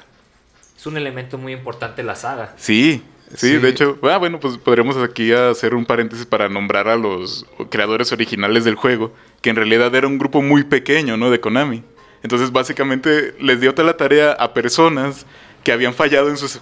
[0.77, 2.53] Es un elemento muy importante de la saga.
[2.55, 3.03] Sí,
[3.35, 3.57] sí, Sí.
[3.57, 8.11] de hecho, ah, bueno, pues podríamos aquí hacer un paréntesis para nombrar a los creadores
[8.11, 11.29] originales del juego, que en realidad era un grupo muy pequeño, ¿no?
[11.31, 11.83] De Konami.
[12.23, 15.25] Entonces, básicamente, les dio toda la tarea a personas
[15.63, 16.59] que habían fallado en sus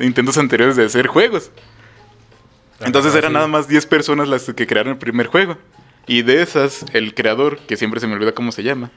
[0.00, 1.50] intentos anteriores de hacer juegos.
[2.80, 5.56] Entonces eran nada más 10 personas las que crearon el primer juego.
[6.06, 8.90] Y de esas, el creador, que siempre se me olvida cómo se llama.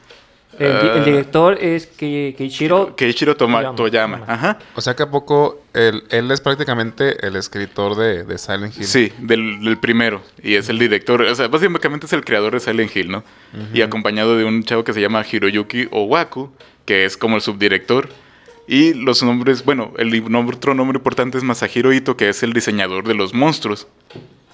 [0.60, 2.96] El, di- el ah, director es Ke- Keiichiro.
[2.96, 3.76] Keiichiro Toma- Toyama.
[3.76, 4.24] Toyama.
[4.28, 4.58] Ajá.
[4.76, 8.86] O sea que a poco él, él es prácticamente el escritor de, de Silent Hill.
[8.86, 10.24] Sí, del, del primero.
[10.42, 11.22] Y es el director.
[11.22, 13.24] O sea, básicamente es el creador de Silent Hill, ¿no?
[13.74, 16.50] Y acompañado de un chavo que se llama Hiroyuki Owaku,
[16.86, 18.10] que es como el subdirector.
[18.68, 22.54] Y los nombres, bueno, el nombre- otro nombre importante es Masahiro Ito, que es el
[22.54, 23.88] diseñador de los monstruos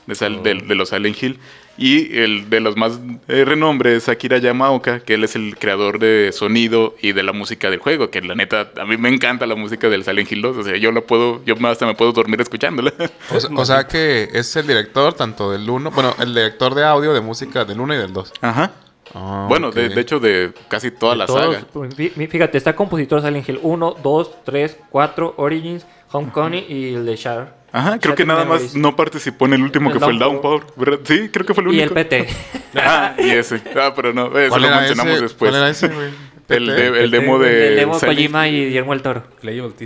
[0.06, 0.42] de, Oh.
[0.68, 1.40] de los Silent Hill.
[1.76, 5.98] Y el de los más eh, renombre es Akira Yamaoka, que él es el creador
[5.98, 9.48] de sonido y de la música del juego, que la neta, a mí me encanta
[9.48, 10.58] la música del Silent Hill 2.
[10.58, 12.94] O sea, yo la puedo, yo hasta me puedo dormir escuchándola.
[13.34, 16.84] O, sea- o sea que es el director tanto del 1, bueno, el director de
[16.84, 18.34] audio de música del 1 y del 2.
[18.42, 18.72] Ajá.
[19.16, 21.68] Ah, Bueno, de, de hecho, de casi toda la Todos, saga.
[21.74, 27.16] fí- Fíjate, está compositor Silent Hill 1, 2, 3, 4, Origins, Homecoming y el de
[27.16, 27.63] Shar.
[27.74, 30.62] Ajá, creo que nada más no participó en el último El que fue el Downpour.
[30.62, 31.00] Downpour, ¿verdad?
[31.06, 31.96] Sí, creo que fue el Y el único.
[31.96, 32.28] PT.
[32.76, 33.62] Ah, y ese.
[33.80, 35.22] Ah, pero no, eso ¿Cuál lo era mencionamos ese?
[35.24, 35.52] después.
[35.52, 36.10] ¿Cuál era ese, güey?
[36.50, 37.70] El, de- el demo de.
[37.70, 39.24] el demo de Silent- Kojima y Guillermo el Toro.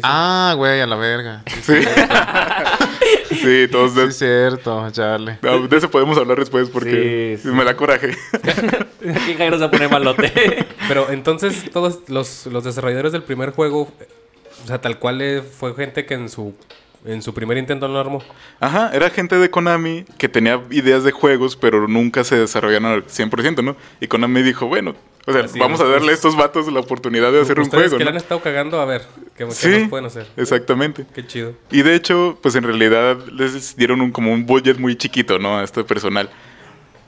[0.03, 1.43] Ah, güey, a la verga.
[1.61, 1.73] Sí,
[3.31, 3.67] Sí.
[3.71, 5.37] todos sí, de, es cierto, Charlie.
[5.41, 7.55] no, de eso podemos hablar después porque Sí, sí.
[7.55, 8.17] me da coraje.
[8.33, 10.65] Aquí Jairo se pone malote.
[10.87, 13.91] Pero entonces todos los, los desarrolladores del primer juego,
[14.63, 16.55] o sea, tal cual eh, fue gente que en su
[17.07, 18.23] en su primer intento no lo armó.
[18.59, 23.05] Ajá, era gente de Konami que tenía ideas de juegos, pero nunca se desarrollaron al
[23.07, 23.75] 100%, ¿no?
[23.99, 27.31] Y Konami dijo, bueno, o sea, Así, vamos a darle a estos vatos la oportunidad
[27.31, 28.11] de hacer un juego, que le ¿no?
[28.11, 29.01] han estado cagando, a ver,
[29.35, 30.27] ¿qué, qué Sí, más pueden hacer?
[30.37, 31.05] exactamente.
[31.13, 31.53] Qué chido.
[31.71, 35.57] Y de hecho, pues en realidad les dieron un, como un budget muy chiquito, ¿no?
[35.57, 36.29] A este personal.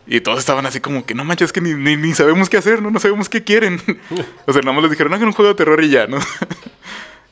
[0.06, 2.58] Y todos estaban así como que, no manches, es que ni, ni, ni sabemos qué
[2.58, 2.90] hacer, ¿no?
[2.90, 3.80] No sabemos qué quieren.
[4.48, 6.18] o sea, nada más les dijeron, hagan un juego de terror y ya, ¿no?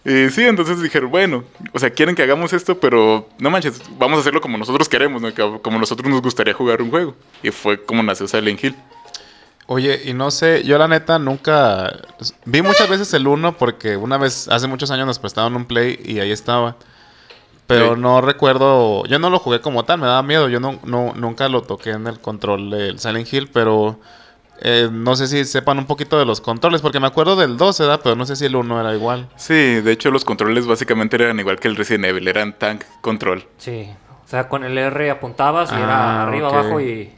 [0.09, 1.43] Y sí, entonces dijeron, bueno,
[1.73, 5.21] o sea, quieren que hagamos esto, pero no manches, vamos a hacerlo como nosotros queremos,
[5.21, 5.61] ¿no?
[5.61, 7.15] Como nosotros nos gustaría jugar un juego.
[7.43, 8.75] Y fue como nació Silent Hill.
[9.65, 11.91] Oye, y no sé, yo la neta nunca...
[12.45, 15.99] Vi muchas veces el 1 porque una vez, hace muchos años nos prestaron un play
[16.05, 16.77] y ahí estaba.
[17.67, 18.01] Pero Sí.
[18.01, 21.49] no recuerdo, yo no lo jugué como tal, me daba miedo, yo no, no, nunca
[21.49, 23.99] lo toqué en el control del Silent Hill, pero
[24.61, 27.79] eh, no sé si sepan un poquito de los controles, porque me acuerdo del 2,
[27.79, 27.99] ¿verdad?
[28.03, 29.29] Pero no sé si el 1 era igual.
[29.35, 33.45] Sí, de hecho los controles básicamente eran igual que el Resident Evil, eran tank control.
[33.57, 33.89] Sí.
[34.25, 36.53] O sea, con el R apuntabas y Ah, era arriba, ok.
[36.53, 37.09] abajo y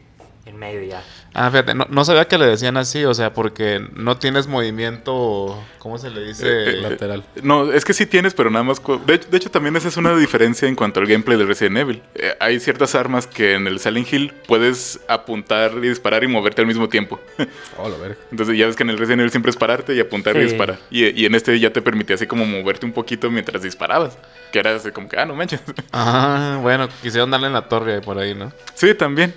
[0.46, 1.04] en medio ya.
[1.34, 5.64] Ah, fíjate, no, no sabía que le decían así, o sea, porque no tienes movimiento,
[5.78, 6.48] ¿cómo se le dice?
[6.48, 7.24] Eh, eh, Lateral.
[7.44, 8.82] No, es que sí tienes, pero nada más...
[9.06, 11.78] De hecho, de hecho, también esa es una diferencia en cuanto al gameplay de Resident
[11.78, 12.02] Evil.
[12.16, 16.62] Eh, hay ciertas armas que en el Silent Hill puedes apuntar y disparar y moverte
[16.62, 17.20] al mismo tiempo.
[17.78, 18.18] Oh, la verga.
[18.30, 20.80] Entonces ya ves que en el Resident Evil siempre es pararte y apuntar y disparar.
[20.92, 24.18] Y, y en este ya te permitía así como moverte un poquito mientras disparabas.
[24.52, 25.62] Que era así como que, ah, no manches.
[25.94, 28.52] Ah, bueno, quisieron darle en la torre por ahí, ¿no?
[28.74, 29.34] sí, también.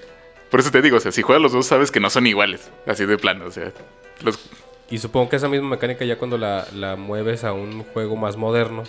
[0.53, 2.71] Por eso te digo, o sea, si juegas los dos sabes que no son iguales.
[2.87, 3.73] Así de plano, o sea...
[4.23, 4.39] Los,
[4.91, 8.37] Y supongo que esa misma mecánica ya cuando la, la mueves a un juego más
[8.37, 8.83] moderno,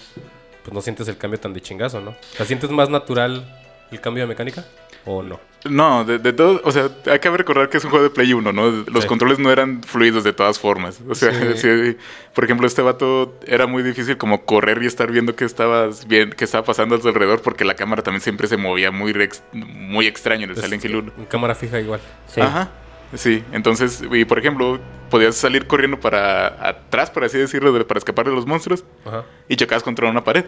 [0.62, 2.17] pues no sientes el cambio tan de chingazo, ¿no?
[2.38, 3.45] ¿La sientes más natural
[3.91, 4.65] el cambio de mecánica?
[5.06, 5.39] ¿O no?
[5.70, 8.34] No, de, de todo, o sea, hay que recordar que es un juego de Play
[8.34, 8.70] 1, ¿no?
[8.70, 9.08] Los Sí.
[9.08, 11.00] controles no eran fluidos de todas formas.
[11.08, 11.58] O sea, Sí.
[11.58, 11.98] sí,
[12.36, 16.32] por ejemplo, este vato era muy difícil como correr y estar viendo qué estabas bien,
[16.32, 19.42] qué estaba pasando a tu alrededor porque la cámara también siempre se movía muy rex-
[19.54, 21.12] muy extraño en el Es- Silent Hill 1.
[21.18, 22.02] En cámara fija igual.
[22.28, 22.42] Sí.
[22.42, 22.70] Ajá.
[23.16, 28.00] Sí, entonces, y por ejemplo, podías salir corriendo para atrás, por así decirlo, de- para
[28.00, 29.24] escapar de los monstruos Ajá.
[29.48, 30.44] y chocabas contra una pared.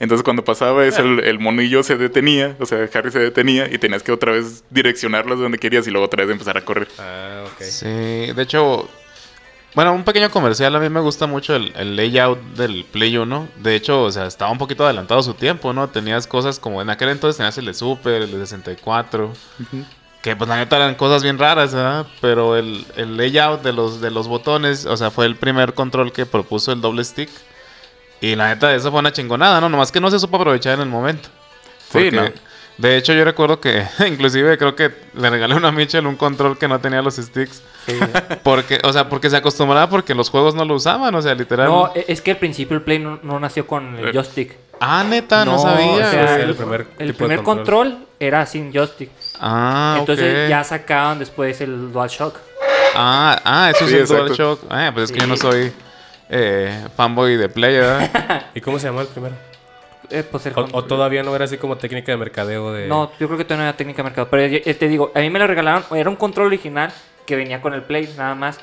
[0.00, 3.78] Entonces cuando pasaba eso, el, el monillo se detenía, o sea, Harry se detenía y
[3.78, 6.88] tenías que otra vez direccionarlo donde querías y luego otra vez empezar a correr.
[6.98, 7.62] Ah, ok.
[7.62, 8.88] Sí, de hecho,
[9.74, 13.48] bueno, un pequeño comercial, a mí me gusta mucho el, el layout del Play 1.
[13.56, 15.88] De hecho, o sea, estaba un poquito adelantado su tiempo, ¿no?
[15.88, 19.32] Tenías cosas como en aquel entonces tenías el de Super, el de 64.
[20.22, 22.06] Que pues la neta eran cosas bien raras, ¿verdad?
[22.20, 26.12] Pero el, el layout de los, de los botones, o sea, fue el primer control
[26.12, 27.28] que propuso el doble stick.
[28.20, 29.68] Y la neta, eso fue una chingonada, ¿no?
[29.68, 31.28] Nomás que no se supo aprovechar en el momento.
[31.92, 32.24] Sí, ¿no?
[32.76, 36.58] De hecho, yo recuerdo que, inclusive, creo que le regalé a una Mitchell un control
[36.58, 37.62] que no tenía los sticks.
[37.86, 37.98] Sí.
[38.42, 41.68] Porque, o sea, porque se acostumbraba porque los juegos no lo usaban, o sea, literal.
[41.68, 44.12] No, e- es que al principio el Play no, no nació con el Eh.
[44.12, 44.56] joystick.
[44.80, 45.86] ah, neta, no, No, sabía.
[45.92, 46.48] o sea, Sí, güey.
[46.48, 47.98] el primer, El primer control.
[48.18, 49.10] era sin joystick.
[49.38, 52.38] ah, Entonces ya sacaron después el DualShock.
[52.96, 54.24] Ah, ah, eso Sí, es el exacto.
[54.24, 54.60] DualShock.
[54.70, 55.72] Ah, pues es que yo no soy
[56.28, 58.46] eh, fanboy de Play, ¿verdad?
[58.54, 59.34] ¿Y cómo se llamó el primero?
[60.10, 62.86] Eh, pues el O, o todavía no era así como técnica de mercadeo de...
[62.86, 64.28] No, yo creo que todavía no era técnica de mercado.
[64.30, 65.82] Pero ya te digo, a mí me lo regalaron.
[65.96, 66.92] Era un control original
[67.26, 68.60] que venía con el Play, nada más.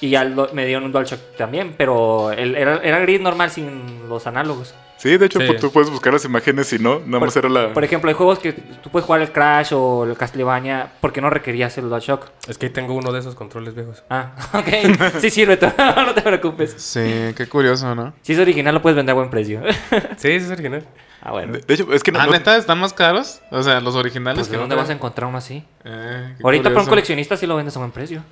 [0.00, 1.74] Y ya lo- me dieron un DualShock también.
[1.76, 4.74] Pero el- era, era gris normal sin los análogos.
[5.00, 5.46] Sí, de hecho, Sí.
[5.46, 7.72] pues, tú puedes buscar las imágenes si no, nada más Por, era la...
[7.72, 11.30] por ejemplo, hay juegos que tú puedes jugar el Crash o el Castlevania porque no
[11.30, 12.26] requerías el DualShock.
[12.46, 14.02] Es que ahí tengo uno de esos controles viejos.
[14.10, 15.20] Ah, ok.
[15.20, 15.58] Sí sirve,
[15.96, 16.74] no te preocupes.
[16.76, 18.12] Sí, qué curioso, ¿no?
[18.20, 19.62] Si es original, lo puedes vender a buen precio.
[20.18, 20.84] Sí, es original.
[21.22, 21.54] ah, bueno.
[21.54, 22.20] De, de hecho, es que no...
[22.20, 23.40] Ah, no- neta, están más caros.
[23.50, 24.38] O sea, los originales.
[24.40, 25.64] Pues, ¿de que dónde no vas a encontrar uno así?
[25.84, 28.22] Eh, qué Ahorita para un coleccionista sí lo vendes a buen precio.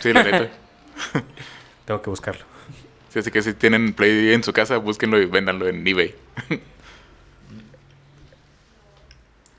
[0.00, 0.48] Sí, la neta.
[1.86, 2.44] Tengo que buscarlo.
[3.14, 6.12] Sí, así que si tienen Play en su casa, búsquenlo y véndanlo en eBay.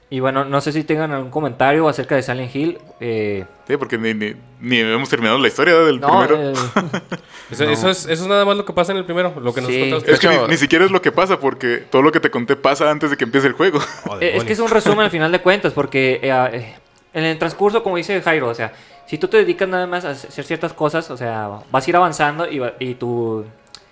[0.10, 2.78] Y bueno, no sé si tengan algún comentario acerca de Silent Hill.
[3.00, 6.52] Eh, Sí, porque ni, ni, ni hemos terminado la historia del no, primero.
[6.52, 6.54] eh,
[7.52, 9.34] Eso, eso es, eso es nada más lo que pasa en el primero.
[9.40, 9.80] Lo que nos Sí.
[9.90, 10.12] contaste.
[10.12, 12.56] Es que ni, ni siquiera es lo que pasa, porque todo lo que te conté
[12.56, 13.80] pasa antes de que empiece el juego.
[14.08, 16.76] Oh, eh, es que es un resumen al final de cuentas, porque eh,
[17.14, 18.74] en el transcurso, como dice Jairo, o sea,
[19.06, 21.96] si tú te dedicas nada más a hacer ciertas cosas, o sea, vas a ir
[21.96, 23.46] avanzando y, va- y tu,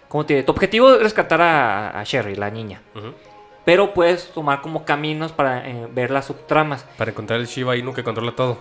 [0.10, 2.82] ¿cómo te tu objetivo es rescatar a, a Sherry, la niña.
[3.66, 6.86] Pero puedes tomar como caminos para eh, ver las subtramas.
[6.98, 8.58] Para encontrar el Shiba Inu que controla todo.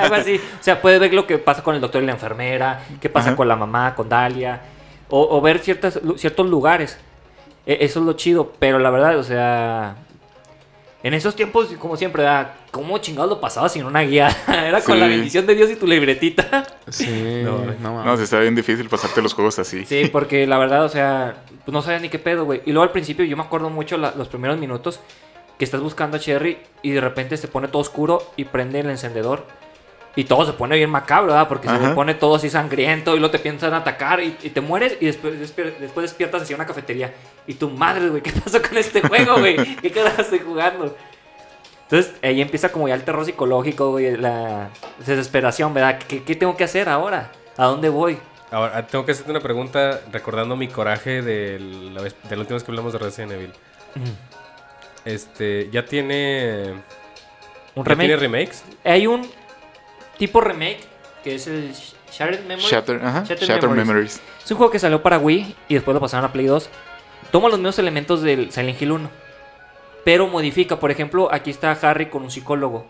[0.00, 0.36] Algo así.
[0.36, 3.28] O sea, puedes ver lo que pasa con el doctor y la enfermera, qué pasa
[3.30, 3.36] Ajá.
[3.36, 4.60] con la mamá, con Dalia,
[5.10, 6.98] o, o ver ciertas, ciertos lugares.
[7.66, 9.96] E- Eso es lo chido, pero la verdad, o sea,
[11.02, 12.52] en esos tiempos, como siempre, ¿verdad?
[12.70, 14.28] ¿cómo chingados lo pasaba sin una guía?
[14.48, 15.00] Era con Sí.
[15.00, 16.66] la bendición de Dios y tu libretita.
[16.88, 18.04] Sí, No, no, mames.
[18.06, 19.84] No, se está bien difícil pasarte los juegos así.
[19.86, 22.62] Sí, porque la verdad, o sea, pues no sabía ni qué pedo, güey.
[22.66, 25.00] Y luego al principio yo me acuerdo mucho la- los primeros minutos
[25.58, 28.90] que estás buscando a Cherry y de repente se pone todo oscuro y prende el
[28.90, 29.46] encendedor.
[30.14, 31.48] Y todo se pone bien macabro, ¿verdad?
[31.48, 34.96] Porque se pone todo así sangriento y luego te piensan atacar y, y te mueres
[35.00, 37.14] y después, despier- después despiertas hacia una cafetería.
[37.46, 39.76] Y tu madre, güey, ¿qué pasó con este juego, güey?
[39.76, 40.94] ¿Qué carajo estoy jugando?
[41.84, 45.98] Entonces ahí empieza como ya el terror psicológico, güey, la desesperación, ¿verdad?
[46.06, 47.32] ¿Qué, qué tengo que hacer ahora?
[47.56, 48.18] ¿A dónde voy?
[48.50, 52.56] Ahora, tengo que hacerte una pregunta recordando mi coraje de la, vez- de la última
[52.56, 53.52] vez que hablamos de Resident Evil.
[55.04, 56.74] Este, ¿ya tiene...
[57.74, 57.98] ¿Un ¿ya remake?
[58.08, 58.64] tiene remakes?
[58.84, 59.26] Hay un
[60.22, 60.78] tipo remake
[61.24, 62.68] que es el Sh- Shattered Memory.
[62.68, 63.86] Shatter, Shattered Shatter Memories.
[63.88, 64.20] Memories.
[64.44, 66.68] Es un juego que salió para Wii y después lo pasaron a Play 2.
[67.32, 69.10] Toma los mismos elementos del Silent Hill 1,
[70.04, 70.78] pero modifica.
[70.78, 72.86] Por ejemplo, aquí está Harry con un psicólogo.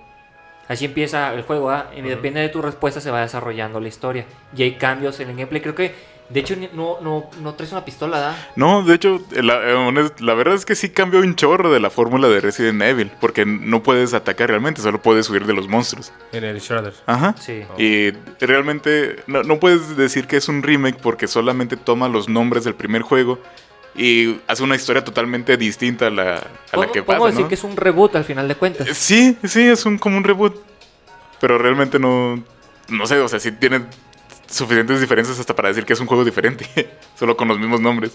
[0.69, 1.91] Así empieza el juego, ¿ah?
[1.97, 4.27] y depende de tu respuesta se va desarrollando la historia.
[4.55, 5.63] Y hay cambios en el gameplay.
[5.63, 5.95] Creo que
[6.33, 8.49] De hecho, no, no, no traes una pistola, ¿da?
[8.57, 11.91] No, de hecho, la, eh, la verdad es que sí cambió un chorro de la
[11.91, 16.13] fórmula de Resident Evil, porque no puedes atacar realmente, solo puedes huir de los monstruos.
[16.33, 16.95] En el Shredder.
[17.07, 17.35] Ajá.
[17.39, 17.63] Sí.
[17.79, 18.13] Y
[18.45, 22.75] realmente no, no puedes decir que es un remake porque solamente toma los nombres del
[22.75, 23.39] primer juego
[23.95, 26.41] y hace una historia totalmente distinta a la, a la
[26.73, 27.49] Podemos- que podemos pasa, decir ¿no?
[27.49, 28.89] que es un reboot al final de cuentas.
[28.97, 30.57] Sí, sí, es un, como un reboot.
[31.41, 32.43] Pero realmente no.
[32.89, 33.83] No sé, o sea, sí tiene
[34.53, 36.67] suficientes diferencias hasta para decir que es un juego diferente.
[37.19, 38.13] Solo con los mismos nombres.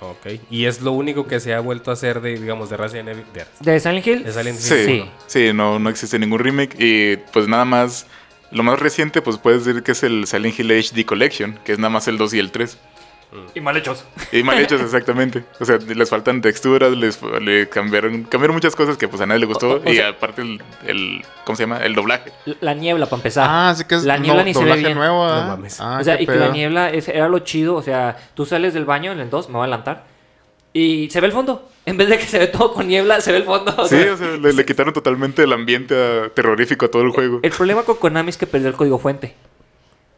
[0.00, 0.40] Ok.
[0.50, 3.24] Y es lo único que se ha vuelto a hacer de, digamos, de Resident Evil.
[3.32, 4.24] de- ¿De Silent Hill?
[4.24, 4.62] De Silent Hill.
[4.64, 5.10] Sí, Sí.
[5.28, 6.74] sí, no, no existe ningún remake.
[6.78, 8.06] Y pues nada más.
[8.50, 11.78] Lo más reciente, pues puedes decir que es el Silent Hill HD Collection, que es
[11.78, 12.76] nada más el 2 y el 3.
[13.54, 14.04] Y mal hechos.
[14.30, 15.44] Y mal hechos, exactamente.
[15.60, 19.40] O sea, les faltan texturas, les le cambiaron, cambiaron muchas cosas que pues a nadie
[19.40, 19.70] le gustó.
[19.76, 21.24] O- o y sea- aparte el, el.
[21.44, 21.78] ¿Cómo se llama?
[21.78, 22.32] El doblaje.
[22.60, 23.46] La niebla, para empezar.
[23.48, 24.98] Ah, sí que es La niebla no- ni se ve doblaje bien.
[24.98, 25.40] nuevo, ¿ah?
[25.42, 25.80] No mames.
[25.80, 27.74] Ah, o sea, y que la niebla es- era lo chido.
[27.76, 30.04] O sea, tú sales del baño en el 2, me voy a adelantar.
[30.74, 31.68] Y se ve el fondo.
[31.84, 33.74] En vez de que se ve todo con niebla, se ve el fondo.
[33.76, 37.02] o Sí, sea, o sea, le, le quitaron totalmente el ambiente ah, terrorífico a todo
[37.02, 37.40] el juego.
[37.42, 39.34] El problema con Konami es que perdió el código fuente.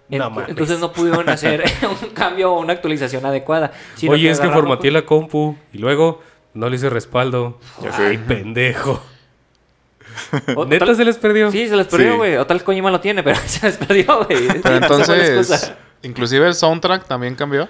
[0.08, 0.48] No Ent- mames.
[0.50, 1.64] Entonces no pudieron hacer
[2.02, 3.72] un cambio o una actualización adecuada.
[3.96, 6.22] sino Oye, es que formateé la compu y luego
[6.54, 7.58] no le hice respaldo.
[7.82, 8.06] Ya sé.
[8.06, 9.02] Ay, pendejo.
[10.56, 11.50] o ¿Neta tal- se les perdió?
[11.50, 12.16] Sí, se les perdió, Sí.
[12.18, 12.36] güey.
[12.36, 14.60] O tal Kojima lo tiene, pero se les perdió, güey.
[14.62, 17.68] Pero entonces, inclusive el soundtrack también cambió.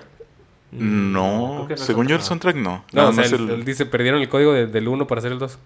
[0.72, 2.84] No, según yo el soundtrack no.
[2.92, 5.06] No, Nada o sea, más él, el- él dice, perdieron el código de- del 1
[5.06, 5.56] para hacer el 2.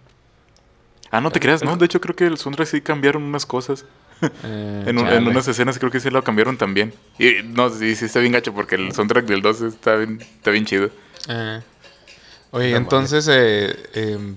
[1.10, 1.76] Ah, no te creas, no.
[1.76, 3.86] De hecho, creo que el soundtrack sí cambiaron unas cosas.
[4.44, 5.30] Eh, En, un- en chale.
[5.30, 6.92] unas escenas creo que sí lo cambiaron también.
[7.18, 10.50] Y no, sí, sí está bien gacho porque el soundtrack del 2 está bien, está
[10.50, 10.90] bien chido.
[11.28, 11.60] Eh.
[12.50, 14.36] Oye, No entonces, eh, em,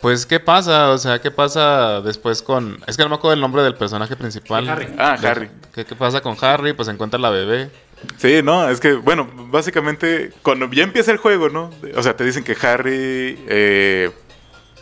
[0.00, 0.90] pues, ¿qué pasa?
[0.90, 2.78] O sea, ¿qué pasa después con...?
[2.86, 4.68] Es que no me acuerdo el nombre del personaje principal.
[4.68, 4.88] Harry.
[4.98, 5.50] Ah, De- Harry.
[5.74, 6.72] ¿Qué, qué pasa con Harry?
[6.72, 7.70] Pues encuentra la bebé.
[8.18, 11.70] Sí, no, es que, bueno, básicamente, cuando ya empieza el juego, ¿no?
[11.94, 13.38] O sea, te dicen que Harry.
[13.48, 14.10] eh,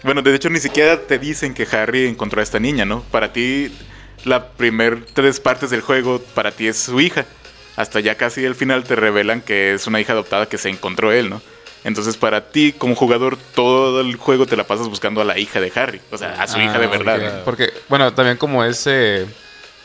[0.02, 3.02] bueno, de hecho, ni siquiera te dicen que Harry encontró a esta niña, ¿no?
[3.10, 3.74] Para ti,
[4.24, 7.24] la primer tres partes del juego, para ti es su hija.
[7.76, 11.10] Hasta ya casi al final te revelan que es una hija adoptada que se encontró
[11.12, 11.42] él, ¿no?
[11.82, 15.60] Entonces, para ti, como jugador, todo el juego te la pasas buscando a la hija
[15.60, 16.00] de Harry.
[16.10, 17.16] O sea, a su hija de Ah, verdad.
[17.16, 17.22] ok.
[17.38, 17.44] ¿no?
[17.44, 19.26] Porque, bueno, también como ese...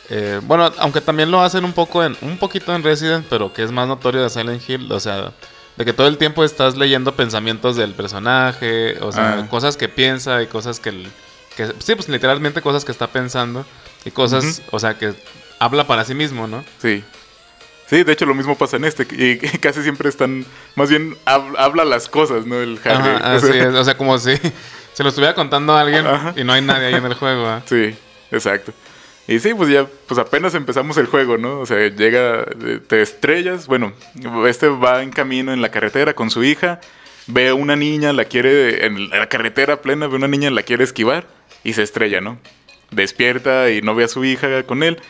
[0.08, 2.16] eh, bueno, aunque también lo hacen un poco en...
[2.22, 4.90] Un poquito en Resident, pero que es más notorio de Silent Hill.
[4.90, 5.32] O sea,
[5.76, 8.96] de que todo el tiempo estás leyendo pensamientos del personaje.
[9.02, 9.46] O sea, Ah.
[9.50, 10.88] cosas que piensa y cosas que...
[10.90, 11.08] el-
[11.56, 13.66] que sí, pues literalmente cosas que está pensando.
[14.04, 15.12] Y cosas, o sea, que
[15.58, 16.64] habla para sí mismo, ¿no?
[16.80, 17.04] Sí.
[17.86, 19.06] Sí, de hecho lo mismo pasa en este.
[19.10, 20.44] Y casi siempre están.
[20.76, 22.60] Más bien hab- habla las cosas, ¿no?
[22.60, 23.10] El Harry.
[23.16, 23.74] Ajá, O así sea, es.
[23.74, 24.36] O sea, como si
[24.94, 26.32] se lo estuviera contando a alguien Ajá.
[26.36, 27.46] y no hay nadie ahí en el juego.
[27.48, 27.62] ¿ah?
[27.66, 27.94] Sí,
[28.30, 28.72] exacto.
[29.28, 31.60] Y sí, pues ya, pues apenas empezamos el juego, ¿no?
[31.60, 33.66] O sea, llega, eh, te estrellas.
[33.66, 33.92] Bueno,
[34.48, 36.80] este va en camino en la carretera con su hija.
[37.26, 38.86] Ve a una niña, la quiere.
[38.86, 41.26] En la carretera plena, ve a una niña, la quiere esquivar.
[41.62, 42.38] Y se estrella, ¿no?
[42.90, 45.00] Despierta y no ve a su hija con él.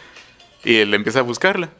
[0.65, 1.71] Y él empieza a buscarla.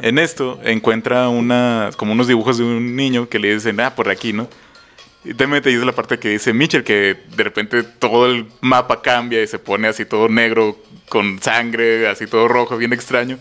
[0.00, 4.08] En esto encuentra una, como unos dibujos de un niño que le dicen, ah, por
[4.08, 4.48] aquí, ¿no?
[5.24, 8.46] Y te mete y es la parte que dice Mitchell, que de repente todo el
[8.60, 10.76] mapa cambia y se pone así todo negro,
[11.08, 13.38] con sangre, así todo rojo, bien extraño.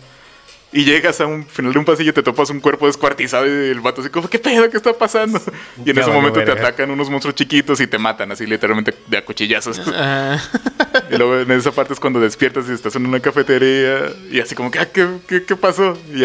[0.74, 3.70] Y llegas a un final de un pasillo y te topas un cuerpo descuartizado y
[3.72, 4.70] el vato así como, ¿qué pedo?
[4.70, 5.42] ¿Qué está pasando?
[5.86, 8.94] Y en Ya ese momento te atacan unos monstruos chiquitos y te matan así literalmente
[9.08, 9.82] de a cuchillazos.
[9.94, 10.40] Ah,
[11.12, 14.56] Y luego en esa parte es cuando despiertas y estás en una cafetería y así
[14.56, 15.98] como que, ah, ¿qué, qué, qué pasó?
[16.14, 16.24] Y,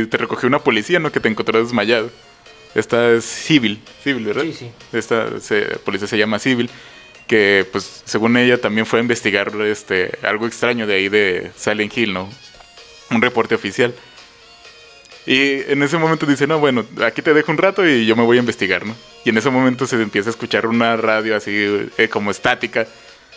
[0.00, 1.12] y te recogió una policía, ¿no?
[1.12, 2.10] Que te encontró desmayado.
[2.74, 4.42] Esta es Civil, Civil, ¿verdad?
[4.42, 4.70] Sí, sí.
[4.92, 6.68] Esta se- policía se llama Civil,
[7.28, 11.96] que pues según ella también fue a investigar este, algo extraño de ahí de Silent
[11.96, 12.28] Hill, ¿no?
[13.14, 13.94] Un reporte oficial.
[15.26, 18.24] Y en ese momento dice, no, bueno, aquí te dejo un rato y yo me
[18.24, 18.94] voy a investigar, ¿no?
[19.24, 22.86] Y en ese momento se empieza a escuchar una radio así eh, como estática.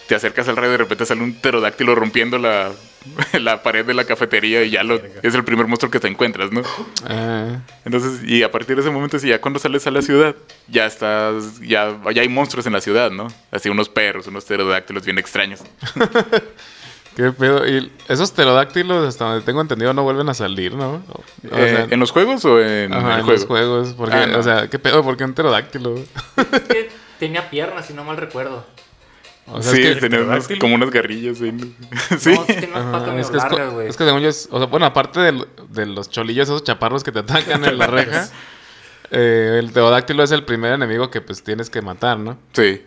[0.07, 2.71] Te acercas al radio y de repente sale un pterodáctilo rompiendo la,
[3.39, 6.51] la pared de la cafetería y ya lo, es el primer monstruo que te encuentras,
[6.51, 6.61] ¿no?
[7.07, 7.59] ah.
[7.85, 10.35] Entonces, y a partir de ese momento, sí, ya cuando sales a la ciudad,
[10.67, 13.27] ya estás, ya, ya hay monstruos en la ciudad, ¿no?
[13.51, 15.61] Así unos perros, unos pterodáctilos bien extraños.
[17.17, 17.67] Qué pedo.
[17.67, 21.01] Y esos pterodáctilos, hasta donde tengo entendido, no vuelven a salir, ¿no?
[21.11, 21.23] O
[21.57, 23.31] Eh, sea, ¿En los juegos o en ajá, el en juego?
[23.39, 23.93] los juegos.
[23.97, 24.37] Porque, Ah, no.
[24.37, 25.03] O sea, ¿qué pedo?
[25.03, 25.95] ¿Por qué un pterodáctilo?
[25.97, 28.63] Es que tenía piernas, si no mal recuerdo.
[29.47, 30.59] O sea, sí, es que, tenía unos- pterodáctilo.
[30.59, 31.51] como unas garrillas sí.
[31.51, 31.63] No,
[32.19, 35.19] sí unas ajá, es, que es, es que según yo, es- o sea, bueno, aparte
[35.21, 38.29] de, los cholillos, esos chaparros que te atacan en la reja,
[39.09, 42.37] eh, el pterodáctilo es el primer enemigo que pues tienes que matar, ¿no?
[42.53, 42.83] Sí.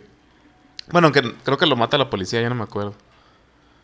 [0.89, 2.93] Bueno, aunque creo que lo mata la policía, ya no me acuerdo.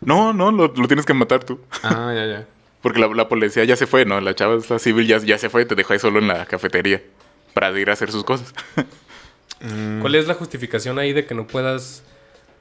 [0.01, 1.59] No, no, lo, lo tienes que matar tú.
[1.83, 2.45] Ah, ya, ya.
[2.81, 4.21] Porque la, la policía ya se fue, ¿no?
[4.21, 7.01] La chava esta civil ya, ya se fue, te dejó ahí solo en la cafetería
[7.53, 8.53] para ir a hacer sus cosas.
[9.61, 12.03] Mm, ¿Cuál es la justificación ahí de que no puedas...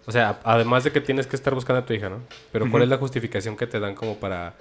[0.07, 2.21] O sea, además de que tienes que estar buscando a tu hija, ¿no?
[2.53, 4.55] Pero ¿cuál es la justificación que te dan como para,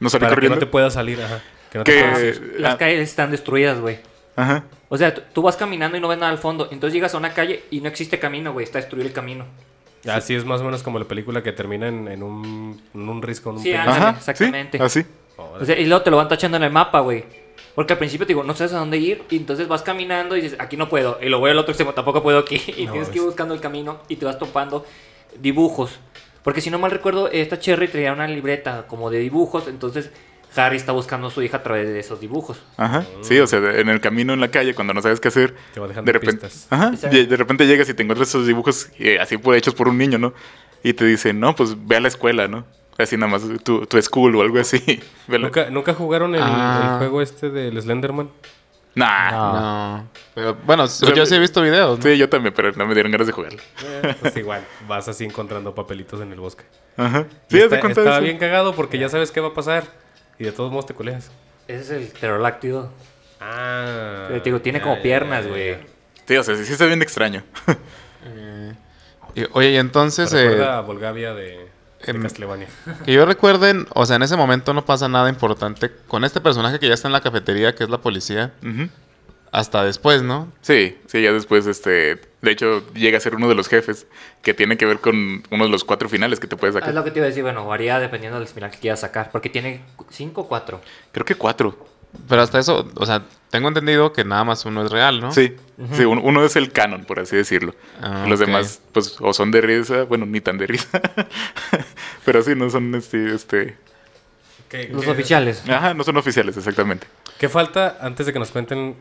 [0.00, 0.56] No salí para que corriendo.
[0.56, 1.20] no te puedas salir?
[1.22, 1.40] Ajá.
[1.72, 2.40] Que no te Que- puedas.
[2.60, 3.98] Las calles están destruidas, güey.
[4.36, 4.64] Ajá.
[4.90, 6.68] O sea, tú- tú vas caminando y no ves nada al fondo.
[6.70, 8.64] Entonces llegas a una calle y no existe camino, güey.
[8.64, 9.46] Está destruido el camino.
[10.08, 13.22] Así es más o menos como la película que termina en, en un, en un
[13.22, 13.50] risco.
[13.50, 14.78] En un Sí, Ajá, exactamente.
[14.78, 15.06] Sí, así.
[15.36, 15.62] Órale.
[15.62, 17.24] O sea, y luego te lo van tachando en el mapa, güey.
[17.74, 19.22] Porque al principio te digo, no sabes a dónde ir.
[19.30, 21.18] Y entonces vas caminando y dices, aquí no puedo.
[21.20, 22.60] Y lo voy al otro extremo, tampoco puedo aquí.
[22.76, 24.86] Y No, tienes que ir buscando el camino y te vas topando
[25.38, 25.98] dibujos.
[26.42, 29.68] Porque si no mal recuerdo, esta Cherry traía una libreta como de dibujos.
[29.68, 30.10] Entonces
[30.56, 32.60] Harry está buscando a su hija a través de esos dibujos.
[32.76, 33.04] Ajá.
[33.22, 35.80] Sí, o sea, en el camino en la calle, cuando no sabes qué hacer, Te
[35.80, 36.66] va dejando de repente, pistas.
[36.70, 39.98] ajá, de, repente llegas y te encuentras esos dibujos eh, así por hechos por un
[39.98, 40.32] niño, ¿no?
[40.82, 42.64] Y te dicen, no, pues ve a la escuela, ¿no?
[42.98, 45.02] Así nada más, tu, tu school o algo así.
[45.28, 46.90] ¿Nunca, ¿Nunca jugaron el, Ah.
[46.92, 48.30] el juego este del Slenderman?
[48.94, 49.30] Nah.
[49.30, 50.08] No.
[50.34, 51.98] Pero bueno, sea, yo sí he visto videos.
[51.98, 52.02] ¿no?
[52.02, 53.58] Sí, yo también, pero no me dieron ganas de jugarlo.
[53.84, 56.64] Eh, pues igual, vas así encontrando papelitos en el bosque.
[56.96, 57.26] Ajá.
[57.50, 58.20] Sí, está, está eso.
[58.22, 59.84] bien cagado porque ya sabes qué va a pasar.
[60.38, 61.30] Y de todos modos te coleas.
[61.68, 62.90] Ese es el pterodáctilo.
[63.40, 64.28] Ah.
[64.28, 65.76] Te digo, tiene ya, como ya, piernas, güey.
[66.26, 67.42] Sí, o sea, sí, sí está bien extraño.
[69.36, 71.68] Y, oye, y entonces, Me eh, a Volgavia de, de
[72.06, 72.68] em, Castlevania.
[73.04, 76.78] que yo recuerden, o sea, en ese momento no pasa nada importante con este personaje
[76.78, 78.88] que ya está en la cafetería, que es la policía, Ujú.
[79.58, 80.52] Hasta después, ¿no?
[80.60, 84.06] Sí, sí, ya después, este, de hecho, llega a ser uno de los jefes
[84.42, 86.94] que tiene que ver con uno de los cuatro finales que te puedes Es sacar.
[86.94, 89.30] lo que te iba a decir, bueno, varía dependiendo del final que quieras sacar.
[89.32, 90.82] Porque tiene cinco o cuatro.
[91.10, 91.86] Creo que cuatro.
[92.28, 95.32] Pero hasta eso, o sea, tengo entendido que nada más uno es real, ¿no?
[95.32, 95.56] Sí,
[95.92, 97.74] sí, un- uno es el canon, por así decirlo.
[98.02, 101.00] Ah, Los demás, pues, o son de risa, bueno, ni tan de risa.
[102.24, 103.76] Pero sí, no son, este, este,
[104.68, 105.62] ¿Qué, Los qué- oficiales.
[105.68, 107.06] ajá, no son oficiales, exactamente.
[107.38, 108.96] ¿Qué falta antes de que nos cuenten?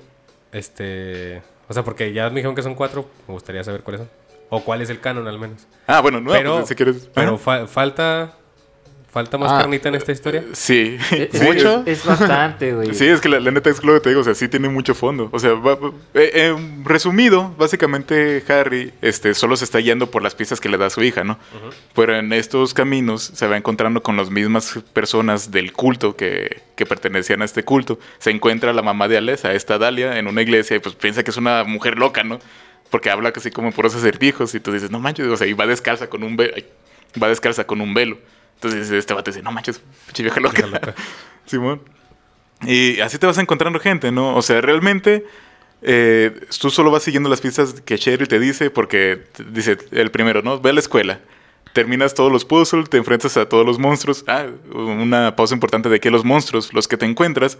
[0.56, 1.42] Este.
[1.68, 3.08] O sea, porque ya me dijeron que son cuatro.
[3.28, 4.10] Me gustaría saber cuáles son.
[4.50, 5.68] O cuál es el canon al menos.
[5.88, 7.10] Ah, bueno, no, pero pues, si quieres.
[7.14, 8.34] pero fa- falta.
[9.16, 10.44] ¿Falta más Ah, carnita en esta historia?
[10.52, 10.98] Sí.
[11.10, 11.84] Es, Sí, ¿Mucho?
[11.86, 12.94] es- es bastante, güey.
[12.94, 14.68] Sí, es que la, la neta es lo que te digo, o sea, sí tiene
[14.68, 15.30] mucho fondo.
[15.32, 20.22] O sea, va- va- eh, eh, resumido, básicamente Harry este, solo se está guiando por
[20.22, 21.40] las pistas que le da su hija, ¿no?
[21.96, 26.86] Pero en estos caminos se va encontrando con las mismas personas del culto que, que
[26.86, 27.98] pertenecían a este culto.
[28.18, 31.32] Se encuentra la mamá de Alessa, esta Dalia, en una iglesia y pues piensa que
[31.32, 32.40] es una mujer loca, ¿no?
[32.90, 35.54] Porque habla casi como por esos acertijos y tú dices, no manches, o sea, y
[35.54, 36.54] va descalza con un velo.
[37.24, 38.18] Va descalza con un velo.
[38.56, 40.62] Entonces este vato dice, no manches, pinche vieja loca.
[40.62, 40.96] Vieja loca.
[41.46, 41.82] Simón.
[42.62, 44.36] Y así te vas encontrando gente, ¿no?
[44.36, 45.26] O sea, realmente
[45.82, 50.10] eh, tú solo vas siguiendo las pistas que Cheryl te dice porque te dice el
[50.10, 50.60] primero, ¿no?
[50.60, 51.20] Ve a la escuela.
[51.74, 54.24] Terminas todos los puzzles, te enfrentas a todos los monstruos.
[54.28, 57.58] Ah, una pausa importante de que los monstruos, los que te encuentras,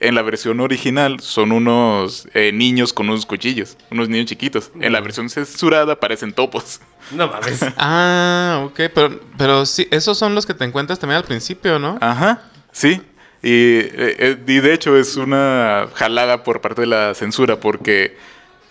[0.00, 4.70] en la versión original son unos eh, niños con unos cuchillos, unos niños chiquitos.
[4.80, 6.80] En la versión censurada parecen topos.
[7.10, 7.60] No mames.
[7.76, 11.98] Ah, ok, pero, pero sí, esos son los que te encuentras también al principio, ¿no?
[12.00, 13.02] Ajá, sí.
[13.42, 18.16] Y, eh, eh, y de hecho es una jalada por parte de la censura porque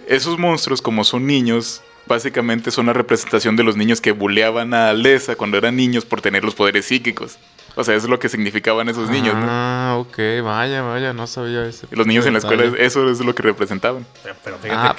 [0.08, 4.90] esos monstruos como son niños, básicamente son la representación de los niños que buleaban a
[4.90, 7.38] Alessa cuando eran niños por tener los poderes psíquicos.
[7.76, 9.46] O sea, eso es lo que significaban esos niños, ¿no?
[9.50, 11.88] Ah, ok, vaya, vaya, no sabía eso.
[11.92, 14.06] Los niños en la escuela, eso es lo que representaban.
[14.22, 14.96] Pero, pero fíjate Ah,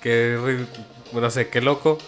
[0.00, 0.66] que, pero-
[1.12, 1.98] que no sé, qué loco.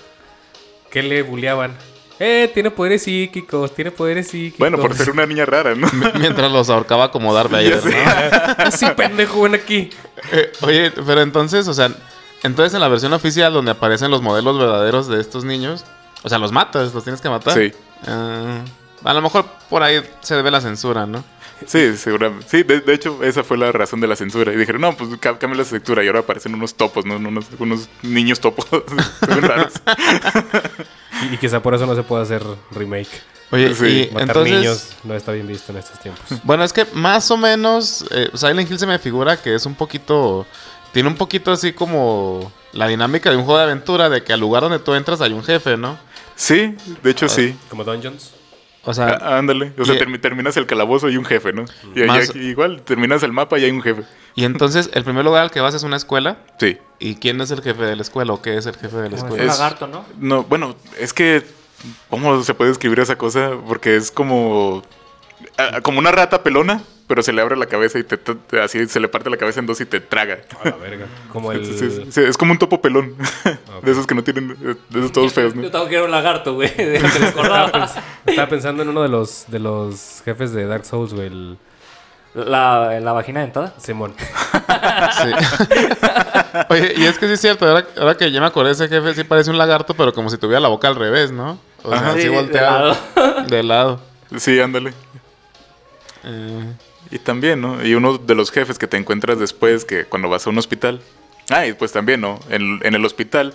[0.91, 1.77] ¿Qué le buleaban?
[2.19, 4.59] Eh, tiene poderes psíquicos, tiene poderes psíquicos.
[4.61, 5.87] Bueno, por ser una niña rara, ¿no?
[6.19, 7.83] Mientras los ahorcaba como Darth Vader.
[7.85, 7.93] ¿no?
[8.65, 9.91] Así pendejo, ven aquí.
[10.33, 11.91] Eh, oye, pero entonces, o sea,
[12.43, 15.85] entonces en la versión oficial donde aparecen los modelos verdaderos de estos niños,
[16.23, 17.53] o sea, los matas, los tienes que matar.
[17.55, 17.73] Sí.
[18.07, 18.61] Ah,
[19.05, 21.25] a lo mejor por ahí se debe la censura, ¿no?
[21.65, 22.47] Sí, seguramente.
[22.49, 24.53] Sí, de, de hecho, esa fue la razón de la censura.
[24.53, 26.05] Y dijeron, no, pues cambia la estructura.
[26.05, 27.17] Y ahora aparecen unos topos, ¿no?
[27.17, 28.67] Unos, unos niños topos.
[29.29, 29.73] Muy raros.
[31.31, 33.09] Y, y quizá por eso no se puede hacer remake.
[33.51, 36.25] Oye, Sí, y Matar entonces, niños no está bien visto en estos tiempos.
[36.45, 39.75] bueno, es que más o menos eh, Silent Hill se me figura que es un
[39.75, 40.47] poquito,
[40.93, 44.41] tiene un poquito así como la dinámica de un juego de aventura, de que al
[44.41, 45.99] lugar donde tú entras hay un jefe, ¿no?
[46.35, 47.57] Sí, de hecho, sí.
[47.71, 48.33] Como Dungeons.
[48.89, 49.73] O sea, Ah, ándale.
[49.79, 51.65] O sea, y- termi- terminas el calabozo y un jefe, ¿no?
[51.95, 54.03] Y, Más- aquí igual, terminas el mapa y hay un jefe.
[54.37, 56.39] y entonces el primer lugar al que vas es una escuela.
[56.59, 56.79] Sí.
[56.99, 59.17] ¿Y quién es el jefe de la escuela o qué es el jefe de la
[59.17, 59.43] Como es escuela?
[59.43, 60.05] un lagarto, ¿no?
[60.19, 61.43] No, bueno, es que.
[62.09, 63.51] ¿Cómo se puede describir esa cosa?
[63.67, 64.83] Porque es como.
[65.59, 68.87] ah, como una rata pelona, pero se le abre la cabeza y te, te- así
[68.89, 70.39] se le parte la cabeza en dos y te traga.
[70.65, 71.07] A la verga.
[71.33, 71.65] Como el.
[71.65, 73.15] Sí, sí, sí, es como un topo pelón.
[73.83, 74.49] De esos que no tienen,
[74.91, 75.63] de esos todos feos, ¿no?
[75.63, 76.69] Yo tengo que era un lagarto, güey.
[76.77, 77.89] De acordaba.
[78.27, 81.27] Estaba pensando en uno de los, de los jefes de Dark Souls, güey.
[81.29, 81.59] El
[82.35, 83.75] La, la vagina dentada.
[83.79, 84.15] Simón.
[84.19, 85.31] Sí.
[86.71, 89.15] Oye, y es que sí es cierto, ahora, ahora que ya me acordé, ese jefe
[89.15, 91.59] sí parece un lagarto, pero como si tuviera la boca al revés, ¿no?
[91.83, 92.11] O sea, Ajá.
[92.11, 92.97] así Sí, de volteado.
[93.49, 94.01] De lado.
[94.37, 94.93] Sí, ándale.
[96.25, 96.73] Eh,
[97.11, 97.85] Y también, ¿no?
[97.85, 101.01] Y uno de los jefes que te encuentras después, que cuando vas a un hospital.
[101.51, 102.41] Ah, y pues también, ¿no?
[102.49, 103.55] En, en el hospital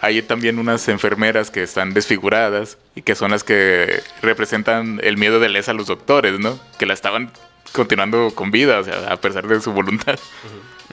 [0.00, 5.40] hay también unas enfermeras que están desfiguradas y que son las que representan el miedo
[5.40, 6.58] de Les a los doctores, ¿no?
[6.78, 7.32] Que la estaban
[7.72, 10.18] continuando con vida, o sea, a pesar de su voluntad.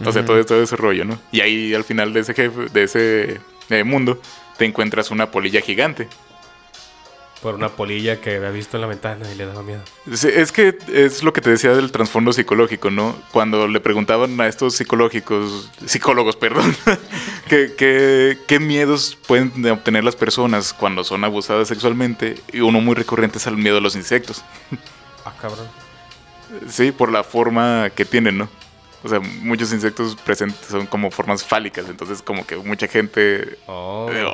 [0.05, 1.19] O sea, todo, todo ese rollo, ¿no?
[1.31, 4.19] Y ahí al final de ese jefe, de ese eh, mundo,
[4.57, 6.07] te encuentras una polilla gigante.
[7.41, 9.81] Por una polilla que había visto en la ventana y le daba miedo.
[10.13, 13.15] Sí, es que es lo que te decía del trasfondo psicológico, ¿no?
[13.31, 16.75] Cuando le preguntaban a estos psicológicos, psicólogos, perdón,
[17.49, 22.93] que, que- qué miedos pueden obtener las personas cuando son abusadas sexualmente, y uno muy
[22.93, 24.43] recurrente es el miedo a los insectos.
[25.25, 25.67] Ah, cabrón.
[26.69, 28.49] Sí, por la forma que tienen, ¿no?
[29.03, 34.09] O sea, muchos insectos presentes son como formas fálicas, entonces como que mucha gente Oh.
[34.11, 34.25] eh,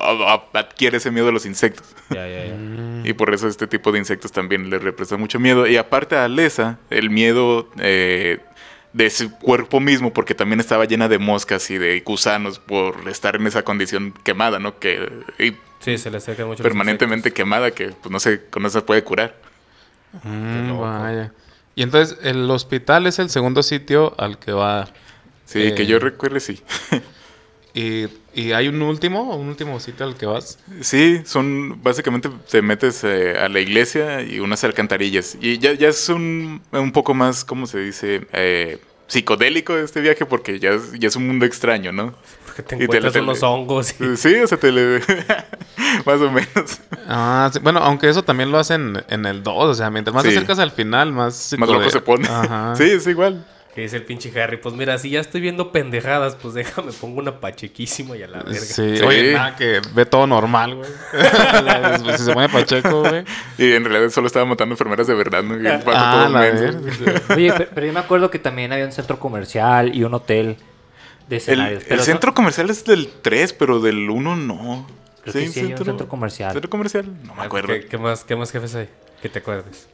[0.54, 1.88] adquiere ese miedo a los insectos.
[2.10, 2.56] Ya, ya, ya.
[3.10, 5.68] Y por eso este tipo de insectos también le representa mucho miedo.
[5.68, 8.40] Y aparte a Alesa, el miedo eh,
[8.92, 13.36] de su cuerpo mismo, porque también estaba llena de moscas y de gusanos por estar
[13.38, 14.80] en esa condición quemada, ¿no?
[14.80, 15.10] Que
[15.40, 16.64] y Sí, se le acerca mucho.
[16.64, 19.36] los permanentemente quemada, que pues no se, no se puede curar.
[20.24, 20.82] mm, loco.
[20.82, 21.32] vaya.
[21.78, 24.88] Y entonces, el hospital es el segundo sitio al que va.
[25.46, 25.76] Sí, Eh.
[25.76, 26.60] que yo recuerde, sí.
[27.74, 30.58] Y, y hay un último, un último sitio al que vas.
[30.82, 35.38] Sí, son básicamente te metes eh, a la iglesia y unas alcantarillas.
[35.40, 38.26] Y ya, ya es un, un poco más, ¿cómo se dice?
[38.34, 42.14] Eh, psicodélico este viaje porque ya es, ya es un mundo extraño, ¿no?
[42.46, 43.96] Porque te Y te encuentras le- unos hongos.
[44.00, 45.00] y- Sí, o sea, te le...
[46.06, 46.80] más o menos.
[47.08, 50.24] Ah, sí, bueno, aunque eso también lo hacen en el 2, o sea, mientras más
[50.24, 51.56] te acercas al final, más...
[51.58, 52.28] Más loco se pone.
[52.28, 52.76] Ajá.
[52.76, 53.46] Sí, es igual.
[53.78, 57.20] Que dice el pinche Harry, pues mira, si ya estoy viendo pendejadas, pues déjame, pongo
[57.20, 58.60] una pachequísima y a la verga.
[58.60, 59.04] Sí, Sí.
[59.04, 60.90] oye, nada, que ve todo normal, güey.
[62.04, 63.24] Pues, si se pone Pacheco, güey.
[63.60, 65.54] Y en realidad solo estaba matando enfermeras de verdad, ¿no?
[65.58, 66.80] Y el Ah, todo la verga.
[67.36, 70.58] Oye, pero, pero yo me acuerdo que también había un centro comercial y un hotel
[71.30, 71.84] de escenarios.
[71.88, 74.88] el centro comercial es del 3, pero del 1 no.
[75.22, 76.52] Creo que sí hay un centro comercial.
[76.54, 77.06] ¿Centro comercial?
[77.24, 77.68] No me acuerdo.
[77.68, 78.90] ¿Qué, qué más, ¿Qué más jefes hay?
[79.22, 79.88] Que te acuerdes.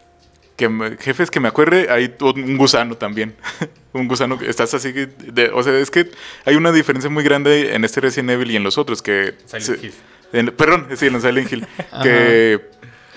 [0.56, 3.36] Que me- jefes que me acuerde, hay un gusano también.
[3.94, 4.94] un gusano que estás así.
[4.94, 6.10] que de- o sea, es que
[6.46, 9.02] hay una diferencia muy grande en este Resident Evil y en los otros.
[9.02, 9.94] que Silent se- Hill.
[10.32, 11.68] en- Perdón, sí, en Silent Hill.
[12.04, 12.62] que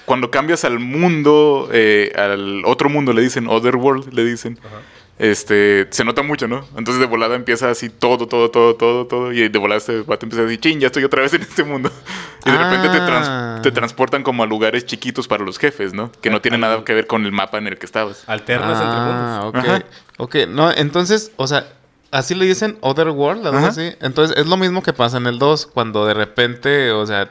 [0.07, 4.59] cuando cambias al mundo, eh, al otro mundo le dicen, Otherworld le dicen.
[4.65, 4.81] Ajá.
[5.19, 6.67] Este, se nota mucho, ¿no?
[6.77, 9.33] Entonces de volada empieza así todo, todo, todo, todo, todo.
[9.33, 11.65] Y de volada este vato empieza a decir, ching, ya estoy otra vez en este
[11.65, 11.91] mundo.
[12.47, 13.59] Y de repente te, trans- Ah.
[13.61, 16.13] te transportan como a lugares chiquitos para los jefes, ¿no?
[16.21, 18.23] Que no tienen nada que ver con el mapa en el que estabas.
[18.29, 19.49] Alternas entre Ah, mundos.
[19.49, 19.57] ok.
[19.69, 19.85] Ajá.
[20.19, 21.67] Ok, no, entonces, o sea,
[22.13, 23.91] así le dicen Otherworld, algo así.
[24.01, 27.29] Entonces, es lo mismo que pasa en el 2, cuando de repente, o sea,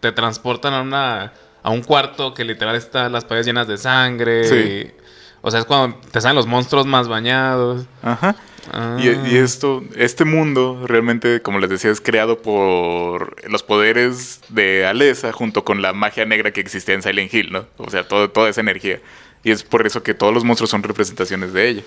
[0.00, 1.32] te transportan a una
[1.62, 4.44] a un cuarto que literal está las paredes llenas de sangre.
[4.48, 4.54] Sí.
[4.54, 5.03] y-
[5.46, 7.84] o sea, es cuando te salen los monstruos más bañados.
[8.02, 8.34] Ajá.
[8.72, 8.96] Ah.
[8.98, 14.86] Y, y esto, este mundo realmente, como les decía, es creado por los poderes de
[14.86, 17.66] Alesa junto con la magia negra que existía en Silent Hill, ¿no?
[17.76, 19.00] O sea, todo, toda esa energía.
[19.42, 21.82] Y es por eso que todos los monstruos son representaciones de ella.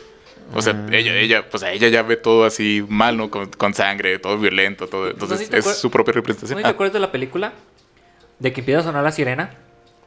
[0.53, 3.31] O sea, ella, ella, pues a ella ya ve todo así mal, ¿no?
[3.31, 5.09] Con, con sangre, todo violento, todo.
[5.09, 6.61] Entonces si es su propia ¿No representación.
[6.61, 7.53] te Ah, acuerdas de la película?
[8.37, 9.49] De que empieza a sonar la sirena.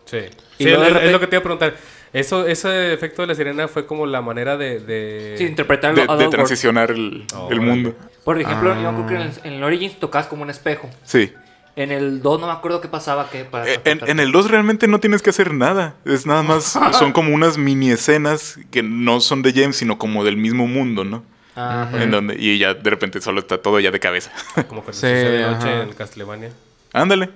[0.06, 0.18] Sí.
[0.58, 1.74] Y Sí, es, lo que te iba a preguntar.
[2.12, 4.80] Eso, ese efecto de la sirena fue como la manera de...
[4.80, 5.34] de...
[5.38, 7.94] Sí, interpretar de, de transicionar el, Oh, el mundo.
[8.24, 8.80] Por ejemplo, Ah.
[8.82, 10.90] yo creo que en el, en el Origins tocas como un espejo.
[11.04, 11.32] Sí.
[11.76, 14.50] En el 2 no me acuerdo qué pasaba que para Eh, En, en el 2
[14.50, 15.94] realmente no tienes que hacer nada.
[16.04, 20.24] Es nada más, son como unas mini escenas que no son de James, sino como
[20.24, 21.22] del mismo mundo, ¿no?
[21.54, 24.32] Ah, En donde, y ya de repente solo está todo ya de cabeza.
[24.68, 25.82] Como cuando Sí, sucede de noche ajá.
[25.84, 26.50] en Castlevania.
[26.92, 27.30] Ándale.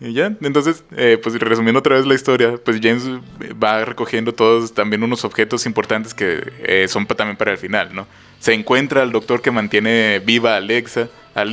[0.00, 3.04] Y ya, entonces, eh, pues resumiendo otra vez la historia, pues James
[3.62, 8.06] va recogiendo todos también unos objetos importantes que eh, son también para el final, ¿no?
[8.38, 11.44] Se encuentra al doctor que mantiene viva a Alexa, a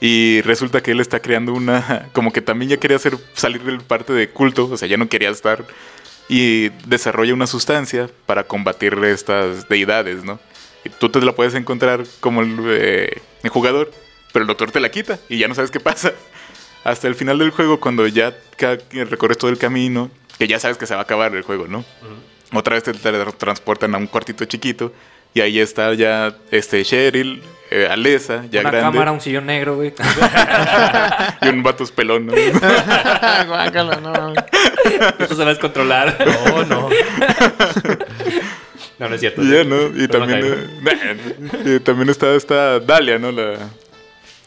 [0.00, 3.80] y resulta que él está creando una, como que también ya quería hacer salir del
[3.80, 5.64] parte de culto, o sea, ya no quería estar,
[6.28, 10.40] y desarrolla una sustancia para combatir estas deidades, ¿no?
[10.84, 13.92] Y tú te la puedes encontrar como el, eh, el jugador,
[14.32, 16.12] pero el doctor te la quita y ya no sabes qué pasa.
[16.86, 18.32] Hasta el final del juego, cuando ya
[19.10, 20.08] recorres todo el camino,
[20.38, 21.84] que ya sabes que se va a acabar el juego, ¿no?
[22.52, 24.92] Otra vez te transportan a un cuartito chiquito.
[25.34, 28.90] Y ahí está ya este Cheryl, eh, Alesa, ya Una grande.
[28.92, 29.94] cámara, un sillón negro, güey.
[31.42, 32.26] Y un vato pelón.
[32.26, 32.32] ¿no?
[33.46, 34.44] Guácala, no mames.
[35.28, 36.16] Tú sabes controlar.
[36.24, 36.88] No, no.
[38.98, 39.42] No, no es cierto.
[39.42, 39.88] Y ya, ¿no?
[39.88, 43.32] Y también, eh, y también está esta Dalia, ¿no?
[43.32, 43.58] La,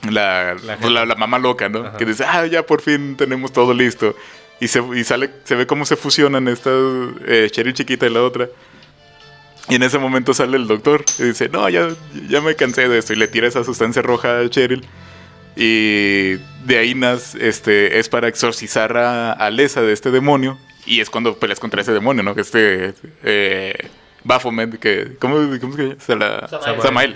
[0.10, 1.80] la, La pues, la, la mamá loca, ¿no?
[1.86, 1.98] Ajá.
[1.98, 4.16] Que dice, ah, ya por fin tenemos todo listo.
[4.62, 6.74] Y, se, y sale, se ve cómo se fusionan estas
[7.26, 8.48] eh, Cheryl chiquita y la otra.
[9.70, 11.90] Y en ese momento sale el doctor y dice, no, ya,
[12.28, 13.14] ya me cansé de esto.
[13.14, 14.86] Y le tira esa sustancia roja a Cheryl.
[15.56, 16.34] Y
[16.66, 20.58] de ahí nace, este, es para exorcizar a, a Lesa de este demonio.
[20.86, 22.34] Y es cuando peleas contra ese demonio, ¿no?
[22.34, 22.94] Que este
[23.24, 23.90] eh,
[24.24, 25.16] Baphomet, que...
[25.20, 25.96] ¿Cómo, cómo se llama?
[26.00, 26.82] Se la- Samael.
[26.82, 27.16] Samael.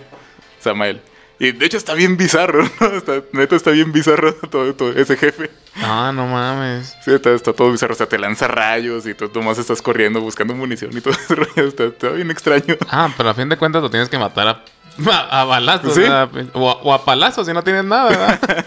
[0.59, 1.01] Samael.
[1.44, 2.88] Y de hecho está bien bizarro, ¿no?
[2.96, 5.52] Está, neta está bien bizarro todo, todo ese jefe.
[5.76, 6.96] Ah, no mames.
[7.04, 7.94] Sí, está, está todo bizarro.
[7.94, 11.36] O sea, te lanza rayos y tú nomás estás corriendo buscando munición y todo ese
[11.36, 11.68] rollo.
[11.68, 12.78] Está, está bien extraño.
[12.89, 14.64] Ah, pero a fin de cuentas lo tienes que matar a,
[15.12, 15.98] a, a balazos.
[16.54, 18.66] O, a, o a palazos si no tienes nada, ¿verdad?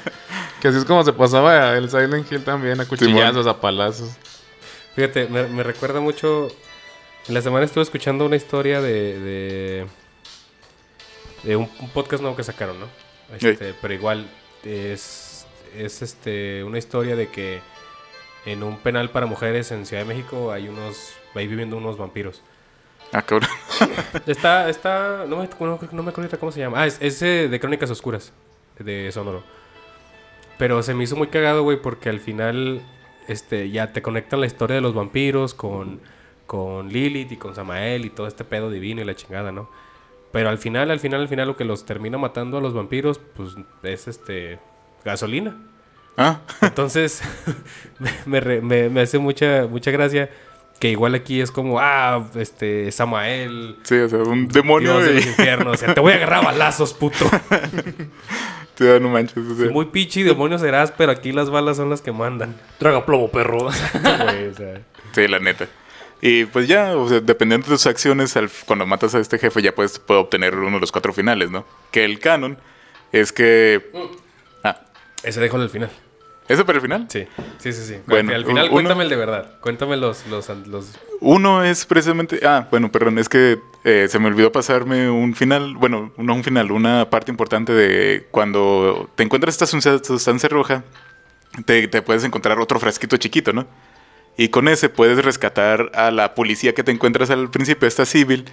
[0.61, 4.11] que así es como se pasaba el Silent Hill también, a cuchillazos, a palazos.
[4.95, 6.49] Fíjate, me, me recuerda mucho.
[7.27, 9.19] En la semana estuve escuchando una historia de.
[9.19, 9.87] de,
[11.47, 12.87] de un, un podcast nuevo que sacaron, ¿no?
[13.35, 14.29] Este, Pero igual
[14.65, 15.47] es.
[15.77, 17.61] Es este una historia de que
[18.47, 21.13] en un penal para mujeres en Ciudad de México hay unos.
[21.35, 22.43] Ahí viviendo unos vampiros.
[23.13, 23.49] Ah, cabrón.
[24.27, 26.81] Está, está, no me, no, no me acuerdo cómo se llama.
[26.81, 28.33] Ah, es, es eh, de Crónicas Oscuras,
[28.79, 29.45] de Sonoro.
[30.59, 32.83] Pero se me hizo muy cagado, güey, porque al final,
[33.29, 36.01] este, ya te conectan la historia de los vampiros con,
[36.47, 39.69] con Lilith y con Samael y todo este pedo divino y la chingada, ¿no?
[40.37, 43.19] Pero al final, al final, al final, lo que los termina matando a los vampiros,
[43.35, 44.59] pues, es este,
[45.03, 45.57] gasolina.
[46.19, 47.23] Ah, Entonces,
[47.99, 50.29] me, me re- me- me hace mucha, mucha gracia
[50.79, 55.15] que igual aquí es como, ah, este, Samael, sí, o sea, un demonio Dios de
[55.15, 55.73] los infiernos.
[55.73, 57.25] O sea, te voy a agarrar balazos, puto.
[58.79, 59.39] Sí, no manches.
[59.39, 59.71] o sea.
[59.71, 62.55] Muy pichi demonio serás, pero aquí las balas son las que mandan.
[62.77, 63.57] Traga plomo, perro.
[64.23, 64.83] Güey, o sea.
[65.13, 65.67] Sí, la neta.
[66.21, 69.61] Y pues ya, o sea, dependiendo de tus acciones, al- cuando matas a este jefe
[69.63, 71.65] ya puedes, puedes obtener uno de los cuatro finales, ¿no?
[71.91, 72.59] Que el canon
[73.13, 73.91] es que...
[74.65, 74.81] Ah,
[75.23, 75.91] Ese déjalo al final.
[76.49, 77.07] ¿eso para el final?
[77.11, 77.27] Sí,
[77.59, 77.83] sí, sí.
[77.85, 77.97] sí.
[78.07, 79.59] Bueno, al final, uno- cuéntame el de verdad.
[79.61, 80.93] Cuéntame los, los, los...
[81.21, 82.41] Uno es precisamente...
[82.47, 86.45] Ah, bueno, perdón, es que eh, se me olvidó pasarme un final, bueno, no un
[86.45, 90.85] final, una parte importante de cuando te encuentras esta sustancia, sustancia roja,
[91.65, 93.67] te, te puedes encontrar otro frasquito chiquito, ¿no?
[94.37, 98.45] Y con ese puedes rescatar a la policía que te encuentras al principio, esta civil,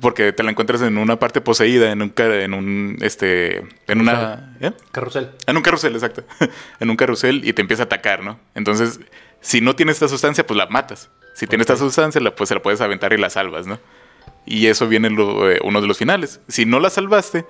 [0.00, 3.58] porque te la encuentras en una parte poseída, en un, en un, este,
[3.88, 4.72] en una, ¿eh?
[4.90, 5.30] Carrusel.
[5.46, 6.24] En un carrusel, exacto.
[6.80, 8.40] en un carrusel y te empieza a atacar, ¿no?
[8.54, 9.00] Entonces,
[9.42, 11.10] si no tienes esta sustancia, pues la matas.
[11.34, 13.78] Si tienes esta sustancia, la, pues se la puedes aventar y la salvas, ¿no?
[14.46, 16.40] Y eso viene lo- eh, uno de los finales.
[16.48, 17.44] Si no la salvaste,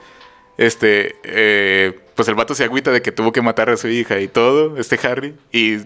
[0.58, 4.18] este, eh, pues el vato se agüita de que tuvo que matar a su hija
[4.20, 5.78] y todo, este Harry, y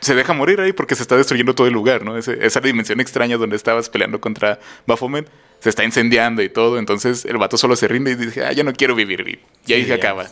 [0.00, 2.16] se deja morir ahí porque se está destruyendo todo el lugar, ¿no?
[2.16, 5.28] Ese- esa dimensión extraña donde estabas peleando contra Baphomet
[5.60, 8.64] se está incendiando y todo, entonces el vato solo se rinde y dice, ah, ya
[8.64, 9.94] no quiero vivir, y ahí Sí, se ya.
[9.94, 10.26] acaba.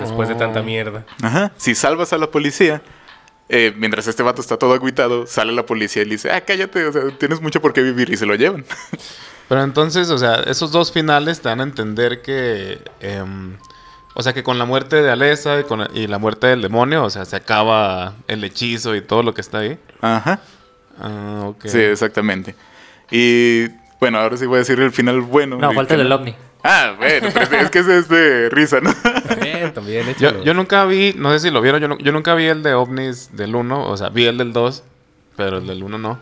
[0.00, 1.04] después de tanta mierda.
[1.22, 1.52] Ajá.
[1.58, 2.80] Si salvas a la policía,
[3.50, 6.86] eh, mientras este vato está todo agüitado, sale la policía y le dice, ah, cállate,
[6.86, 8.64] o sea, tienes mucho por qué vivir y se lo llevan.
[9.48, 12.78] Pero entonces, o sea, esos dos finales te dan a entender que.
[13.00, 13.56] em,
[14.14, 17.04] o sea, que con la muerte de Alesa y, con, y la muerte del demonio,
[17.04, 19.78] o sea, se acaba el hechizo y todo lo que está ahí.
[20.00, 20.40] Ajá.
[21.00, 21.66] Ah, ok.
[21.66, 22.54] Sí, exactamente.
[23.10, 25.56] Y bueno, ahora sí voy a decir el final bueno.
[25.58, 26.34] No, falta el del ovni.
[26.62, 28.92] Ah, bueno, pero es que ese es de risa, ¿no?
[29.26, 30.14] También, también.
[30.18, 32.74] Yo, yo nunca vi, no sé si lo vieron, yo, yo nunca vi el de
[32.74, 34.82] ovnis del 1, o sea, vi el del 2,
[35.36, 36.18] pero el del 1 no.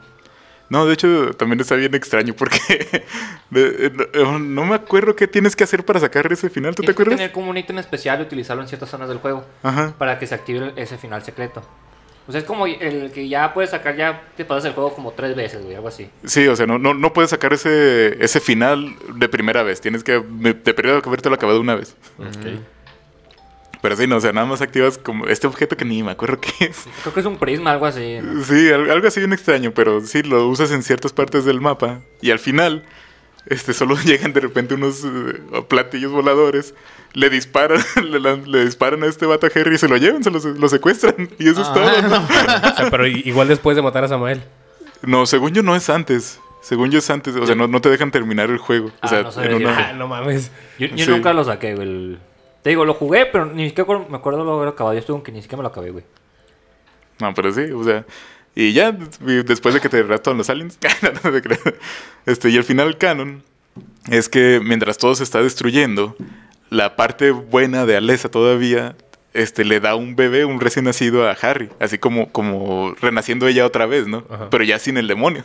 [0.71, 2.59] No, de hecho, también está bien extraño porque
[3.51, 6.87] de- no, no me acuerdo qué tienes que hacer para sacar ese final, ¿tú te
[6.87, 7.17] Tienes que acuerdas?
[7.19, 9.45] tener como un ítem especial y utilizarlo en ciertas zonas del juego.
[9.63, 9.95] Ajá.
[9.97, 11.63] Para que se active ese final secreto.
[12.27, 15.13] O sea, es como el que ya puedes sacar, ya te pasas el juego como
[15.13, 16.11] tres veces, güey, algo así.
[16.25, 19.81] Sí, o sea, no, no, no puedes sacar ese, ese final de primera vez.
[19.81, 21.97] Tienes que de primero que habértelo acabado una vez.
[22.19, 22.61] Ok.
[23.81, 26.41] Pero sí, no, o sea, nada más activas como este objeto que ni me acuerdo
[26.41, 26.87] qué es.
[27.03, 28.19] Creo que es un prisma, algo así.
[28.23, 28.43] ¿no?
[28.45, 32.01] Sí, al- algo así bien extraño, pero sí, lo usas en ciertas partes del mapa.
[32.21, 32.85] Y al final,
[33.47, 36.75] este, solo llegan de repente unos eh, platillos voladores,
[37.15, 37.81] le disparan,
[38.47, 41.29] le, disparan a este vato a Harry y se lo llevan, se lo, lo secuestran.
[41.39, 42.03] Y eso es Ah, todo.
[42.03, 42.17] no.
[42.73, 44.43] O sea, pero i- igual después de matar a Samael.
[45.03, 46.41] No, según yo no es antes.
[46.61, 47.37] Según yo es antes.
[47.37, 48.89] O sea, no, no te dejan terminar el juego.
[48.89, 50.51] O Ah, sea, no en una- Ah, no mames.
[50.81, 51.11] Yo, yo Sí.
[51.13, 51.87] nunca lo saqué, güey.
[51.89, 52.19] el-
[52.69, 54.93] Te digo, lo jugué, pero ni siquiera me acuerdo lo haber acabado.
[54.93, 56.05] Yo estuve que ni siquiera me lo acabé, güey.
[57.19, 58.05] No, pero sí, o sea,
[58.55, 60.79] Y ya, después de que te raptan los aliens.
[61.25, 61.63] no te creas.
[62.27, 63.43] este, y al final canon
[64.11, 66.15] es que mientras todo se está destruyendo,
[66.69, 68.97] la parte buena de Alessa todavía
[69.33, 71.71] este, le da un bebé, un recién nacido a Harry.
[71.81, 74.25] Así como, como renaciendo ella otra vez, ¿no?
[74.29, 74.51] Ajá.
[74.51, 75.43] Pero ya sin el demonio.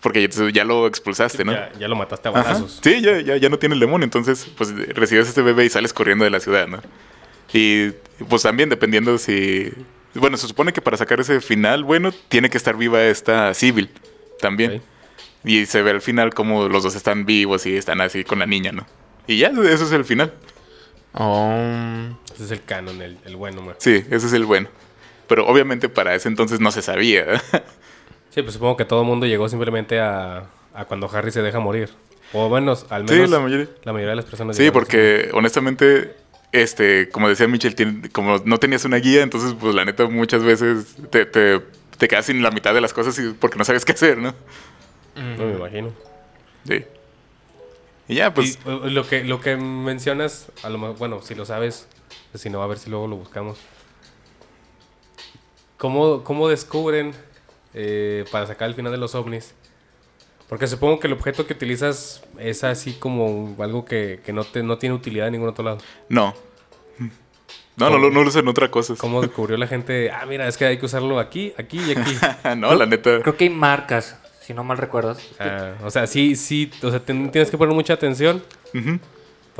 [0.00, 1.52] Porque ya, ya lo expulsaste, ¿no?
[1.52, 2.42] Ya, ya lo mataste a Ajá.
[2.42, 2.80] balazos.
[2.82, 5.92] Sí, ya, ya, ya no tiene el demonio, entonces pues recibes este bebé y sales
[5.92, 6.80] corriendo de la ciudad, ¿no?
[7.52, 7.90] Y
[8.28, 9.70] pues también dependiendo si...
[10.14, 13.90] Bueno, se supone que para sacar ese final, bueno, tiene que estar viva esta Civil
[14.40, 14.82] también.
[15.44, 18.46] Y se ve al final como los dos están vivos y están así con la
[18.46, 18.86] niña, ¿no?
[19.26, 20.32] Y ya, eso es el final.
[21.12, 21.54] Oh,
[22.34, 23.74] Ese es el canon, el, el bueno, man.
[23.78, 24.68] Sí, ese es el bueno.
[25.28, 27.26] Pero obviamente para ese entonces no se sabía.
[28.30, 28.32] ¿Eh?
[28.34, 31.58] Sí, pues supongo que todo el mundo llegó simplemente a, a cuando Harry se deja
[31.60, 31.90] morir.
[32.32, 33.68] O bueno, al Sí, menos la mayoría.
[33.82, 34.56] la mayoría de las personas.
[34.56, 36.14] Sí, porque honestamente,
[36.52, 40.42] este, como decía Michel, tiene- como no tenías una guía, entonces pues la neta muchas
[40.44, 41.60] veces te, te,
[41.98, 44.28] te quedas sin la mitad de las cosas y- porque no sabes qué hacer, ¿no?
[44.28, 44.36] así.
[45.38, 45.92] No me imagino.
[46.68, 46.84] Sí.
[48.06, 48.58] Y ya, pues...
[48.64, 51.88] y uh, lo que, lo que mencionas, a lo mejor, bueno, si lo sabes,
[52.34, 53.58] si no, a ver si luego lo buscamos.
[55.78, 57.12] ¿Cómo, cómo descubren
[57.74, 59.54] eh, para sacar el final de los ovnis?
[60.48, 64.62] Porque supongo que el objeto que utilizas es así como algo que, que no, te,
[64.64, 65.78] no tiene utilidad en ningún otro lado.
[66.08, 66.34] No.
[67.76, 68.94] No, no, lo- no lo usan otra cosa.
[68.98, 70.10] ¿Cómo descubrió la gente?
[70.10, 72.14] Ah, mira, es que hay que usarlo aquí, aquí y aquí.
[72.58, 73.20] no, la neta.
[73.22, 75.16] Creo que hay marcas, si no mal recuerdo.
[75.38, 78.42] Ah, o sea, sí, sí, o sea, ten- tienes que poner mucha atención
[78.74, 78.98] Ujú.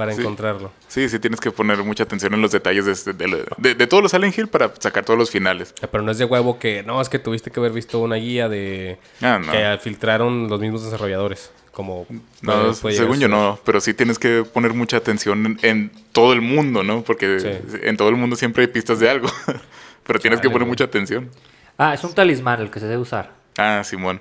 [0.01, 0.21] Para Sí.
[0.23, 0.73] encontrarlo.
[0.89, 3.75] Sí, sí, tienes que poner mucha atención en los detalles de, este- de, lo- de-
[3.75, 5.75] de todos los Silent Hill para sacar todos los finales.
[5.79, 8.17] Sea, pero no es de huevo que, no, es que tuviste que haber visto una
[8.17, 9.53] guía de Ah, no.
[9.53, 11.51] que filtraron los mismos desarrolladores.
[11.71, 12.07] Como
[12.41, 15.93] No, puede- puede según yo no, pero sí tienes que poner mucha atención en, en
[16.13, 17.03] todo el mundo, ¿no?
[17.03, 17.79] Porque Sí.
[17.83, 19.29] en todo el mundo siempre hay pistas de algo.
[20.07, 20.71] pero tienes que poner güey.
[20.71, 21.31] mucha atención.
[21.79, 23.33] Ah, es un talismán el que se debe usar.
[23.59, 24.21] Ah, Simón.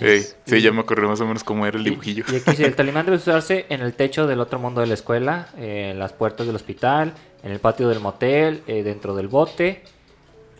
[0.00, 2.24] Ey, sí, ya me acordé más o menos cómo era el dibujillo.
[2.32, 5.48] y aquí el talismán debe usarse en el techo del otro mundo de la escuela,
[5.58, 9.84] eh, en las puertas del hospital, en el patio del motel, eh, dentro del bote.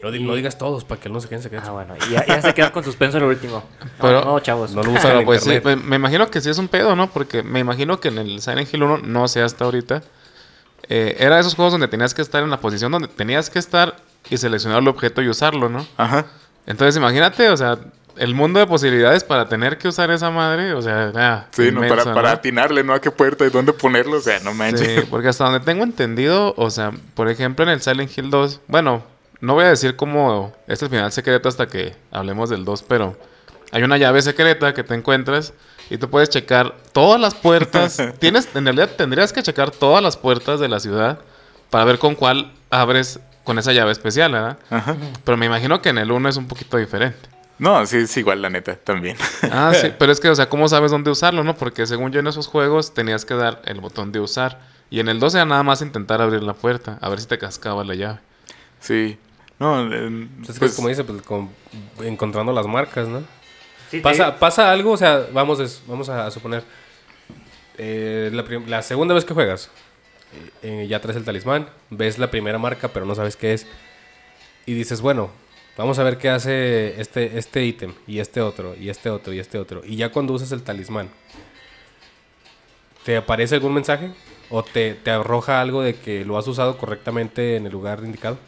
[0.03, 1.69] No, di- no digas todos para que no se queden secretos.
[1.69, 3.65] Ah, bueno, y ya, ya se queda con suspenso el último.
[3.81, 4.71] No, Pero- no, chavos.
[4.73, 7.11] No lo usan Pero pues sí, me imagino que sí es un pedo, ¿no?
[7.11, 10.03] Porque me imagino que en el Silent Hill 1, no sé hasta ahorita,
[10.89, 13.59] eh, era de esos juegos donde tenías que estar en la posición donde tenías que
[13.59, 13.97] estar
[14.31, 15.85] y seleccionar el objeto y usarlo, ¿no?
[15.97, 16.27] Ajá.
[16.67, 17.79] Entonces imagínate, o sea,
[18.19, 22.05] el mundo de posibilidades para tener que usar esa madre, o sea, Sí, no, para,
[22.05, 22.35] para ¿no?
[22.37, 22.93] atinarle, ¿no?
[22.95, 24.87] A qué puerta y dónde ponerlo, o sea, no manches.
[25.01, 28.61] Sí, porque hasta donde tengo entendido, o sea, por ejemplo en el Silent Hill 2,
[28.67, 29.03] bueno,
[29.41, 33.17] no voy a decir cómo es el final secreto hasta que hablemos del 2, pero
[33.71, 35.53] hay una llave secreta que te encuentras
[35.91, 38.03] y tú puedes checar todas las puertas.
[38.19, 41.21] Tienes, en realidad tendrías que checar todas las puertas de la ciudad
[41.71, 44.59] para ver con cuál abres con esa llave especial, ¿verdad?
[44.71, 44.97] Ajá.
[45.25, 47.29] Pero me imagino que en el 1 es un poquito diferente.
[47.59, 49.17] No, sí, es igual, la neta, también.
[49.51, 51.57] Ah, sí, pero es que, o sea, ¿cómo sabes dónde usarlo, no?
[51.57, 54.61] Porque según yo en esos juegos tenías que dar el botón de usar.
[54.91, 57.37] Y en el 2 era nada más intentar abrir la puerta, a ver si te
[57.37, 58.21] cascaba la llave.
[58.81, 59.19] Sí.
[59.59, 61.51] No, eh, Entonces, pues, como dice, pues, con-
[62.03, 63.23] encontrando las marcas, ¿no?
[63.91, 66.63] Sí, Pasa, te- pasa algo, o sea, vamos, es- vamos a, a suponer,
[67.77, 68.31] eh,
[68.67, 69.71] la segunda vez que juegas,
[70.63, 73.67] eh, eh, ya traes el talismán, ves la primera marca, pero no sabes qué es,
[74.67, 75.31] y dices, bueno,
[75.79, 79.39] vamos a ver qué hace este este ítem, y este otro, y este otro, y
[79.39, 81.09] este otro, y ya cuando usas el talismán,
[83.05, 84.11] ¿te aparece algún mensaje?
[84.51, 88.39] ¿O te, te arroja algo de que lo has usado correctamente en el lugar indicado?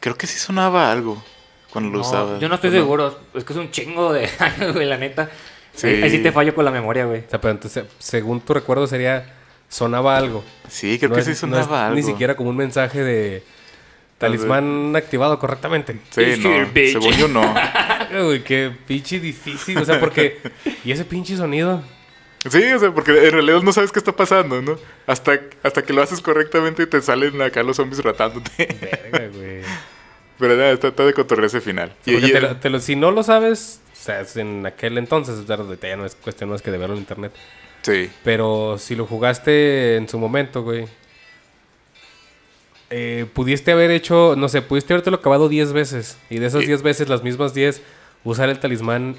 [0.00, 1.22] creo que sí sonaba algo
[1.70, 2.38] cuando lo no, usaba.
[2.40, 2.78] yo no estoy ¿O no?
[2.80, 3.18] seguro.
[3.34, 5.30] Es que es un chingo de años, güey, la neta.
[5.74, 5.86] Sí.
[5.86, 7.20] Ahí, ahí sí te fallo con la memoria, güey.
[7.20, 9.32] O sea, pero entonces, según tu recuerdo sería,
[9.68, 10.42] sonaba algo.
[10.68, 11.96] Sí, creo No que es- sí no es sonaba algo.
[11.96, 13.44] Ni siquiera como un mensaje de
[14.26, 15.96] talismán activado correctamente.
[16.10, 16.92] Sí, It's no, here, bitch.
[16.92, 17.42] según yo no.
[18.28, 19.78] Uy, qué pinche difícil.
[19.78, 20.38] O sea, porque.
[20.84, 21.82] ¿Y ese pinche sonido?
[22.50, 24.76] Sí, o sea, porque en realidad no sabes qué está pasando, ¿no?
[25.06, 28.66] Hasta, hasta que lo haces correctamente y te salen acá los zombies ratándote.
[28.80, 29.60] Verga, güey.
[30.38, 31.94] Pero nada, está, está de cotorreo ese final.
[32.04, 34.66] Y- Porque y- te lo- te lo- si no lo sabes, o sea, es en
[34.66, 35.56] aquel entonces, ya
[35.96, 37.32] no es cuestión más que de verlo en internet.
[37.82, 38.10] Sí.
[38.24, 40.86] Pero si lo jugaste en su momento, güey.
[42.92, 46.18] Eh, pudiste haber hecho, no sé, pudiste habértelo acabado 10 veces.
[46.30, 47.82] Y de esas Y- 10 veces, las mismas 10,
[48.22, 49.16] usar el talismán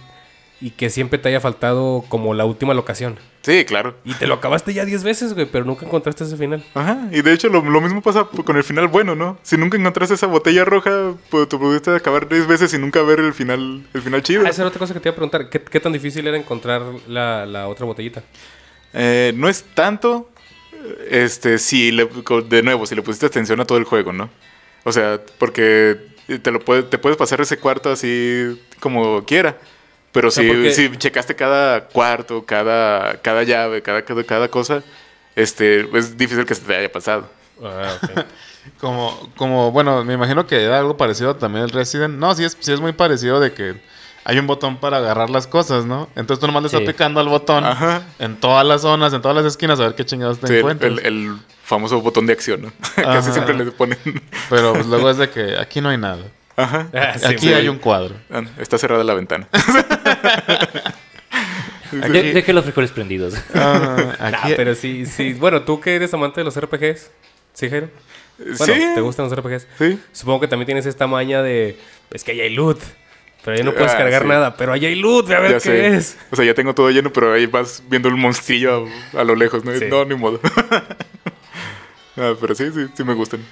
[0.61, 3.17] y que siempre te haya faltado como la última locación.
[3.41, 3.95] Sí, claro.
[4.05, 6.63] Y te lo acabaste ya 10 veces, güey, pero nunca encontraste ese final.
[6.73, 9.37] Ajá, y de hecho lo, lo mismo pasa con el final bueno, ¿no?
[9.43, 13.19] Si nunca encontraste esa botella roja, pues te pudiste acabar 10 veces y nunca ver
[13.19, 14.43] el final, el final chido.
[14.45, 15.49] Ah, esa era otra cosa que te iba a preguntar.
[15.49, 18.23] ¿Qué, qué tan difícil era encontrar la, la otra botellita?
[18.93, 20.29] Eh, no es tanto,
[21.09, 22.07] este, si le,
[22.47, 24.29] de nuevo, si le pusiste atención a todo el juego, ¿no?
[24.83, 25.97] O sea, porque
[26.41, 29.57] te lo puede, te puedes pasar ese cuarto así como quiera.
[30.11, 34.83] Pero sea, si, porque- si checaste cada cuarto, cada, cada llave, cada, cada, cada cosa,
[35.35, 37.27] este, es difícil que se te haya pasado.
[37.63, 37.97] Ah.
[38.79, 42.17] Como, como, bueno, me imagino que era algo parecido también el Resident.
[42.17, 43.75] No, sí es, sí es muy parecido de que
[44.25, 46.09] hay un botón para agarrar las cosas, ¿no?
[46.15, 46.87] Entonces tú nomás le estás Sí.
[46.87, 48.03] picando al botón Ajá.
[48.19, 50.91] en todas las zonas, en todas las esquinas, a ver qué chingados te Sí, encuentras.
[50.91, 52.67] el- el famoso botón de acción, ¿no?
[52.97, 53.03] Ajá.
[53.15, 53.97] Casi siempre le ponen.
[54.49, 56.23] Pero pues, luego es de que aquí no hay nada.
[56.55, 56.87] Ajá.
[56.93, 58.15] Ah, sí, aquí hay un cuadro.
[58.59, 59.47] Está cerrada la ventana.
[61.91, 63.35] De- deje los frijoles prendidos.
[63.53, 65.33] Ah, Nah, pero sí, sí.
[65.33, 67.11] Bueno, tú que eres amante de los RPGs,
[67.53, 67.89] ¿sí, Jairo?
[68.57, 68.85] Bueno, sí.
[68.95, 69.67] ¿te gustan los RPGs?
[69.77, 69.99] Sí.
[70.11, 71.77] Supongo que también tienes esta maña de.
[72.11, 72.79] Es que ahí hay loot.
[73.43, 74.27] Pero ahí no puedes Ah, cargar sí.
[74.27, 74.55] nada.
[74.55, 75.87] Pero ahí hay loot, ve a ver Ya qué sé.
[75.95, 76.17] es.
[76.31, 79.35] O sea, ya tengo todo lleno, pero ahí vas viendo el monstrillo a, a lo
[79.35, 79.73] lejos, ¿no?
[79.77, 79.85] Sí.
[79.89, 80.39] No, ni modo.
[82.15, 83.43] Ah, pero sí, sí, sí me gustan.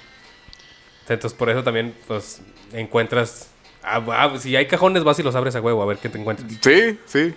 [1.08, 2.40] Entonces, por eso también, pues,
[2.72, 3.48] encuentras.
[3.82, 6.16] Ah, ah, si hay cajones, vas y los abres a huevo a ver qué te
[6.18, 6.48] encuentras.
[6.60, 7.34] Sí, sí.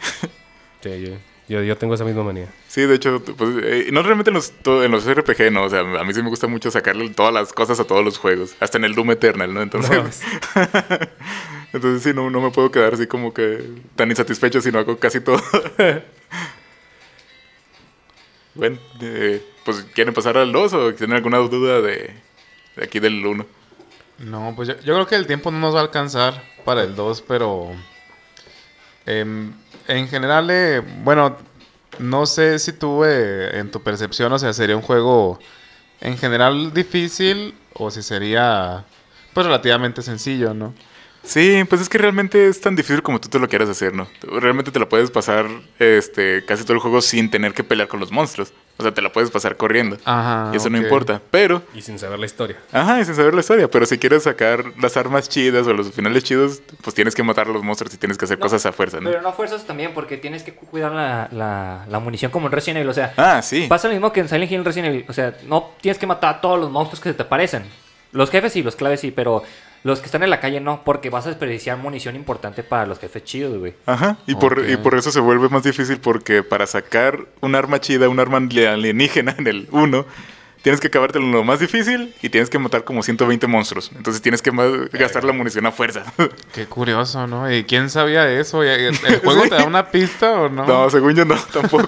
[0.82, 1.14] Sí, yo,
[1.50, 2.48] yo, yo tengo esa misma manía.
[2.68, 5.64] Sí, de hecho, pues, eh, no realmente en los, en los RPG, no.
[5.64, 8.20] O sea, a mí sí me gusta mucho sacarle todas las cosas a todos los
[8.20, 8.56] juegos.
[8.60, 9.64] Hasta en el Doom Eternal, ¿no?
[9.64, 10.22] Entonces,
[11.76, 14.98] entonces sí, no, no me puedo quedar así como que tan insatisfecho si no hago
[14.98, 15.42] casi todo.
[18.56, 22.14] bueno, eh, pues, ¿quieren pasar al 2 o tienen alguna duda de,
[22.78, 23.46] de aquí del 1?
[24.20, 27.22] No, pues yo, creo que el tiempo no nos va a alcanzar para el 2,
[27.28, 27.72] pero
[29.06, 29.54] em,
[29.90, 31.36] en general, eh, bueno,
[32.00, 35.40] no sé si tú eh, en tu percepción, o sea, sería un juego
[36.00, 38.86] en general difícil o si sería
[39.34, 40.74] pues relativamente sencillo, ¿no?
[41.26, 44.08] Sí, pues es que realmente es tan difícil como tú te lo quieras hacer, ¿no?
[44.22, 45.48] Realmente te la puedes pasar
[45.80, 48.54] este, casi todo el juego sin tener que pelear con los monstruos.
[48.78, 49.98] O sea, te la puedes pasar corriendo.
[50.04, 50.52] Ajá.
[50.54, 51.22] y eso no importa.
[51.32, 52.58] Pero, Y sin saber la historia.
[52.74, 53.70] ajá, y sin saber la historia.
[53.72, 57.48] Pero si quieres sacar las armas chidas o los finales chidos, pues tienes que matar
[57.48, 59.10] a los monstruos y tienes que hacer cosas a fuerza, ¿no?
[59.10, 62.52] Pero no fuerzas también, porque tienes que cu- cuidar la, la, la munición como en
[62.52, 62.90] Resident Evil.
[62.90, 63.66] O sea, Ah, sí.
[63.70, 65.06] pasa lo mismo que en Silent Hill Resident Evil.
[65.08, 67.64] O sea, no tienes que matar a todos los monstruos que se te aparecen.
[68.12, 69.44] Los jefes sí, los claves sí, pero
[69.86, 72.98] los que están en la calle no, porque vas a desperdiciar munición importante para los
[73.00, 73.74] jefes chidos, güey.
[73.86, 77.80] Ajá, y por, y por eso se vuelve más difícil porque para sacar un arma
[77.80, 80.06] chida, un arma alienígena en el 1,
[80.64, 83.92] tienes que acabarte lo más difícil y tienes que matar como 120 monstruos.
[83.96, 86.04] Entonces tienes que ma- gastar la munición a fuerza.
[86.54, 87.52] Qué curioso, ¿no?
[87.52, 88.64] ¿Y quién sabía eso?
[88.64, 90.66] ¿Y ¿El, juego te da una pista o no?
[90.66, 91.86] No, según yo no, tampoco.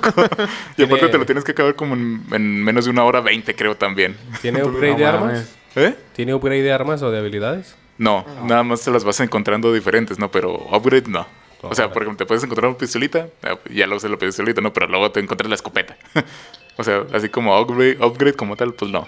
[0.77, 3.21] y aparte Tiene- te lo tienes que acabar como en, en menos de una hora
[3.21, 4.15] 20, creo también.
[4.39, 5.55] ¿Tiene No upgrade de armas?
[5.75, 5.95] ¿Eh?
[6.13, 7.75] ¿Tiene upgrade de armas o de habilidades?
[7.97, 10.29] No, nada más te las vas encontrando diferentes, ¿no?
[10.29, 11.25] Pero upgrade no.
[11.63, 14.61] O sea, por ejemplo, te puedes encontrar una pistolita, ah, ya lo usé la pistolita,
[14.61, 14.71] ¿no?
[14.71, 15.97] Pero luego te encuentras la escopeta.
[16.77, 19.07] o sea, así como upgrade, upgrade como tal, pues no.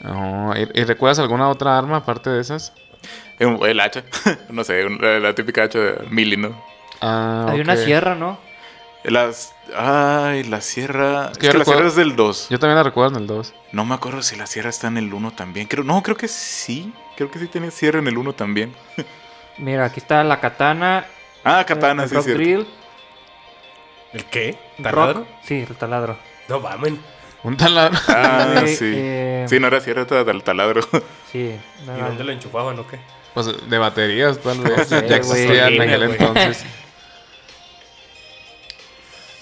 [0.00, 2.72] No, ¿Y, y recuerdas alguna otra arma aparte de esas?
[3.38, 4.02] El, el hacha,
[4.50, 6.60] no sé, un- la, la típica hacha de mili, ¿no?
[7.00, 8.38] Ah, Hay una sierra, ¿no?
[9.04, 9.54] Las...
[9.76, 11.30] Ay, la sierra...
[11.30, 12.48] Es que que, yo la recuerdo- sierra es del 2.
[12.50, 13.54] Yo también la recuerdo en el 2.
[13.72, 15.68] No me acuerdo si la sierra está en el 1 también.
[15.68, 16.92] Creo, no, creo que sí.
[17.16, 18.74] Creo que sí tiene sierra en el 1 también.
[19.58, 21.06] Mira, aquí está la katana.
[21.44, 22.42] Ah, katana, el sí, rock cierto.
[22.42, 22.66] drill,
[24.12, 24.58] ¿El qué?
[24.78, 25.26] rock- ¿Taladro?
[25.44, 26.18] Sí, el taladro.
[26.48, 27.00] No, mamen.
[27.42, 27.98] Un taladro.
[28.08, 28.92] Ah, Eh, sí.
[28.96, 30.80] eh, Sí, no era era del taladro.
[31.32, 31.58] Sí.
[31.82, 32.98] ¿Y dónde lo enchufaban o qué?
[33.34, 34.88] Pues de baterías, tal vez.
[34.88, 36.64] ya existían en aquel entonces.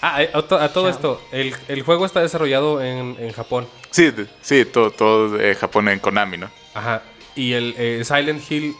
[0.01, 3.67] Ah, eh, a, to- a todo esto, el, el juego está desarrollado en, en Japón.
[3.91, 6.49] Sí, sí, todo, todo de Japón en Konami, ¿no?
[6.73, 7.01] Ajá.
[7.35, 8.75] Y el eh, Silent Hill,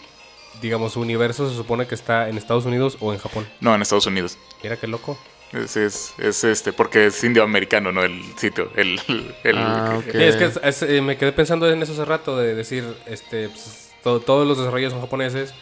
[0.61, 3.47] digamos, su universo se supone que está en Estados Unidos o en Japón.
[3.59, 4.37] No, en Estados Unidos.
[4.63, 5.17] Mira qué loco.
[5.53, 8.03] Es, es, es este, porque es indioamericano, ¿no?
[8.03, 8.71] El sitio.
[8.75, 8.99] El,
[9.43, 12.55] el- Ah, es que es- es, eh, me quedé pensando en eso hace rato, de
[12.55, 15.53] decir, este, pues, to- todos los desarrollos son japoneses,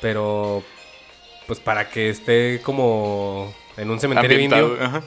[0.00, 0.62] pero
[1.46, 4.84] pues para que esté como en un cementerio ambientado, indio.
[4.84, 5.02] ajá.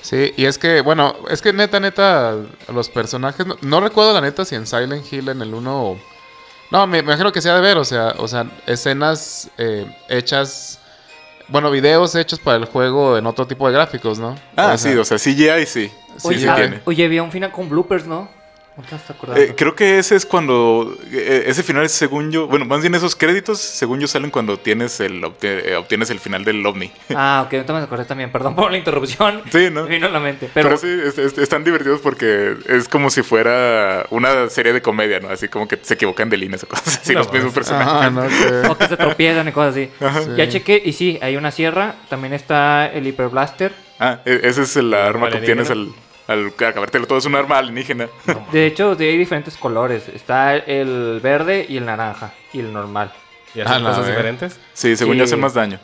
[0.00, 2.36] Sí, y es que, bueno, es que neta, neta,
[2.72, 3.44] los personajes.
[3.46, 5.98] No, no recuerdo la neta si en Silent Hill en el 1.
[6.70, 10.78] No, me, me imagino que sea de ver, o sea, o sea escenas eh, hechas.
[11.48, 14.34] Bueno, videos hechos para el juego en otro tipo de gráficos, ¿no?
[14.56, 15.92] Ah, O sea, sí, o sea, CGI sí.
[16.16, 16.80] Sí, Oye, sí tiene.
[16.86, 18.28] oye, había un final con bloopers, ¿no?
[18.76, 19.42] ¿No te estás acordando?
[19.42, 20.94] Eh, creo que ese es cuando.
[21.10, 22.46] eh, ese final es según yo.
[22.46, 26.44] Bueno, más bien esos créditos, según yo, salen cuando tienes el, eh, obtienes el final
[26.44, 26.92] del ovni.
[27.14, 28.30] Ah, ok, entonces me acordé también.
[28.30, 29.42] Perdón por la interrupción.
[29.50, 29.84] Sí, ¿no?
[29.84, 30.50] Me vino a la mente.
[30.52, 34.82] Pero, Pero, sí, es- es- están divertidos porque es como si fuera una serie de
[34.82, 35.30] comedia, ¿no?
[35.30, 37.92] Así como que se equivocan de líneas o cosas así, No, los mismos pues, personajes.
[37.94, 39.90] Ah, no, o que se tropiezan y cosas así.
[40.26, 40.30] Sí.
[40.36, 41.94] Ya chequé y sí, hay una sierra.
[42.10, 43.72] También está el Hyper Blaster.
[43.98, 45.88] Ah, e- ese es el arma que obtienes al,
[46.26, 47.18] al acabártelo todo.
[47.18, 48.08] Es un arma alienígena.
[48.52, 50.08] De hecho, hay diferentes colores.
[50.08, 52.32] Está el verde y el naranja.
[52.52, 53.12] Y el normal.
[53.54, 54.60] ¿Y hacen cosas diferentes?
[54.74, 55.18] Sí, según Sí.
[55.18, 55.78] yo hace más daño.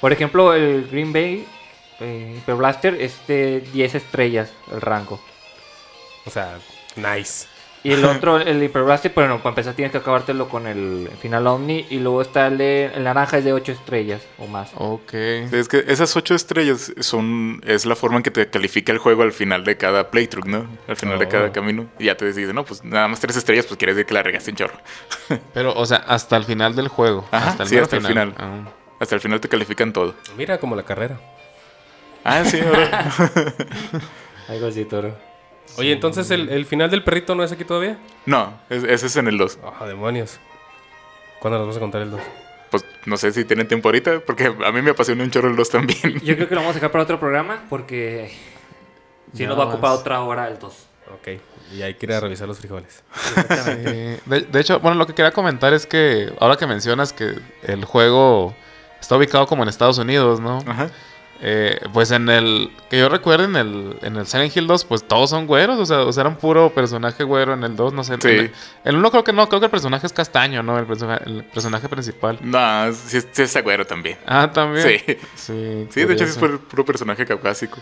[0.00, 1.46] Por ejemplo, el Green Bay
[2.00, 5.20] eh, Hyper Blaster es de 10 estrellas el rango.
[6.24, 6.58] O sea,
[6.96, 7.46] nice.
[7.84, 11.46] Y el otro, el Hyper Blaster, bueno, para empezar tienes que acabártelo con el final
[11.48, 11.84] Omni.
[11.90, 14.70] Y luego está el, de- el naranja, es de 8 estrellas o más.
[14.76, 15.12] Ok.
[15.14, 19.22] Es que esas ocho estrellas son es la forma en que te califica el juego
[19.24, 20.66] al final de cada playthrough, ¿no?
[20.86, 21.28] Al final de Oh.
[21.28, 21.86] cada camino.
[21.98, 24.22] Y ya te decides, no, pues nada más tres estrellas, pues quiere decir que la
[24.22, 24.76] regaste en chorro.
[25.52, 27.26] Pero, o sea, hasta el final del juego.
[27.32, 28.34] Ajá, hasta el sí, hasta el final.
[28.38, 28.60] Ah.
[29.00, 30.14] Hasta el final te califican todo.
[30.36, 31.18] Mira como la carrera.
[32.22, 33.10] Ah, sí, ahora.
[34.48, 35.16] Algo así, toro.
[35.78, 37.98] Oye, entonces el, el final del perrito no es aquí todavía.
[38.26, 39.58] no, es- ese es en el 2.
[39.80, 40.38] Ah, demonios.
[41.40, 42.20] ¿Cuándo nos vas a contar el 2?
[42.70, 45.56] Pues no sé si tienen tiempo ahorita, porque a mí me apasiona un chorro el
[45.56, 46.20] 2 también.
[46.22, 48.32] Yo creo que lo vamos a dejar para otro programa porque
[49.34, 50.86] si nos va a ocupar otra hora el 2.
[51.14, 51.28] Ok.
[51.74, 53.02] Y hay que ir a revisar los frijoles.
[53.66, 57.34] Eh, de, de hecho, bueno, lo que quería comentar es que ahora que mencionas que
[57.62, 58.54] el juego
[59.00, 60.58] está ubicado como en Estados Unidos, ¿no?
[60.66, 60.90] Ajá.
[61.44, 65.02] Eh, pues en el, que yo recuerdo en el, en el Silent Hill 2, pues
[65.08, 67.92] todos son güeros, o sea, o sea, era un puro personaje güero en el 2,
[67.92, 68.14] no sé.
[68.20, 68.28] Sí.
[68.28, 68.52] En el, en
[68.84, 70.78] el 1 creo que no, creo que el personaje es castaño, ¿no?
[70.78, 72.38] El, personaje- el personaje principal.
[72.42, 74.18] No, sí, es- sí es agüero también.
[74.24, 74.86] Ah, también.
[74.86, 75.16] Sí.
[75.34, 77.78] Sí, Sí, de hecho sí el puro personaje caucásico.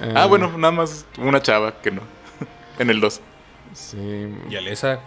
[0.00, 2.00] Eh, Ah, bueno, nada más una chava que no.
[2.78, 3.20] En el 2.
[3.74, 4.28] Sí.
[4.48, 5.00] ¿Y Alesa?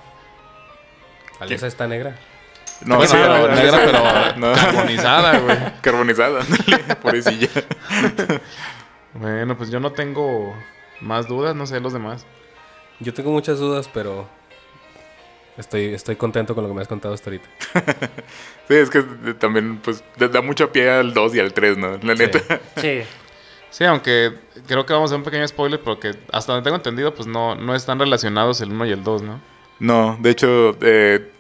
[1.40, 2.18] ¿Alesa está negra?
[2.86, 4.54] No, Bueno, sí, pero la- negra, pero No.
[4.54, 5.58] carbonizada, güey.
[5.82, 7.50] Carbonizada, ándale, pobrecilla.
[9.14, 10.56] Bueno, pues yo no tengo
[11.02, 12.26] más dudas, no sé los demás.
[13.00, 14.28] Yo tengo muchas dudas, pero
[15.58, 17.50] estoy, estoy contento con lo que me has contado hasta ahorita.
[18.68, 19.02] Sí, es que
[19.40, 21.98] también, pues, da mucho pie al 2 y al 3, ¿no?
[22.04, 22.22] La Sí.
[22.24, 22.60] neta.
[22.78, 23.02] Sí.
[23.72, 24.32] Sí, aunque
[24.68, 27.56] creo que vamos a hacer un pequeño spoiler porque hasta donde tengo entendido, pues no,
[27.56, 29.42] no están relacionados el 1 y el 2, ¿no?
[29.80, 31.32] No, de hecho, eh,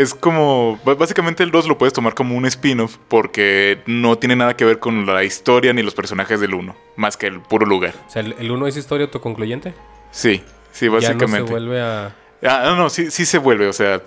[0.00, 0.78] es como.
[0.84, 4.78] Básicamente el 2 lo puedes tomar como un spin-off porque no tiene nada que ver
[4.78, 7.94] con la historia ni los personajes del 1, más que el puro lugar.
[8.06, 9.74] O sea, ¿el, el uno es historia autoconcluyente?
[10.10, 10.42] Sí,
[10.72, 11.46] sí, Ya no básicamente.
[11.46, 12.14] se vuelve a...
[12.42, 13.66] Ah, no, no, sí, sí se vuelve.
[13.68, 14.00] O sea,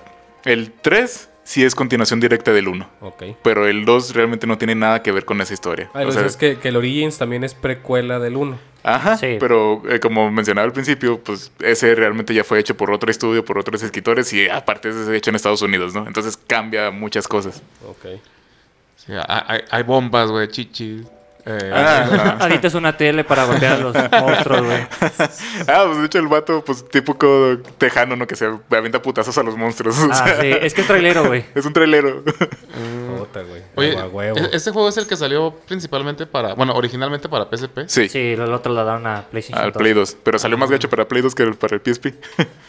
[0.46, 2.90] el 3 sí es continuación directa del 1.
[3.02, 3.24] Ok.
[3.44, 5.90] Pero el 2 realmente no tiene nada que ver con esa historia.
[5.94, 8.58] Ah, O sea, es que, que el Origins también es precuela del 1.
[8.86, 9.38] Ajá, Sí.
[9.40, 13.46] pero eh, como mencionaba al principio, pues ese realmente ya fue hecho por otro estudio,
[13.46, 16.06] por otros escritores y aparte es hecho en Estados Unidos, ¿no?
[16.06, 17.62] Entonces cambia muchas cosas.
[17.88, 18.20] Ok.
[18.98, 21.04] Sí, hay- hay bombas, güey, chichis.
[21.46, 24.88] Eh, Ah, Ahorita es una tele para golpear a los monstruos, güey.
[25.68, 28.26] ah, pues de hecho el vato, pues típico tejano, ¿no?
[28.28, 29.98] Que se avienta putazos a los monstruos.
[30.00, 30.52] o Ah, sea, sí.
[30.62, 31.46] Es que es trailero, güey.
[31.56, 32.24] Es un trailero.
[33.18, 33.62] Puta, güey.
[33.76, 34.38] Oye, huevo.
[34.38, 37.80] ¿e- ¿este juego es el que salió principalmente para, bueno, originalmente para PSP?
[37.88, 39.80] Sí, Sí, lo, lo trasladaron a PlayStation al 2.
[39.82, 40.18] Play 2.
[40.24, 42.08] Pero salió más gacho para Play 2 que para el PSP.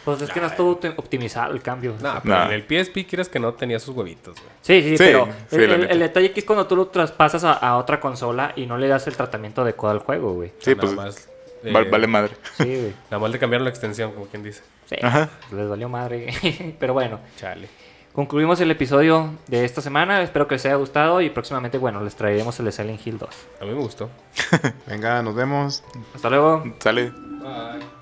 [0.05, 1.95] Pues es que no estuvo optimizado el cambio.
[2.03, 2.47] No, pero Nah.
[2.47, 4.49] en el PSP quieras que no tenía sus huevitos, güey.
[4.61, 7.45] Sí, sí, Sí, pero sí, el, el- el detalle aquí es cuando tú lo traspasas
[7.45, 10.53] a, a otra consola y no le das el tratamiento adecuado al juego, güey.
[10.59, 11.29] Sí, Nada pues más,
[11.65, 12.37] eh, val- vale madre.
[12.57, 12.95] Sí, güey.
[13.11, 14.63] Nada más le cambiaron la extensión, como quien dice.
[14.87, 15.31] Sí, Ajá.
[15.53, 16.33] les valió madre.
[16.79, 17.69] pero bueno, Chale.
[18.13, 20.21] concluimos el episodio de esta semana.
[20.23, 23.31] Espero que les haya gustado y próximamente, bueno, les traeremos el de Silent Hill 2.
[23.61, 24.11] A mí me gustó.
[24.87, 25.83] Venga, nos vemos.
[26.15, 26.65] Hasta luego.
[26.81, 27.11] Sale.
[27.11, 27.94] Bye.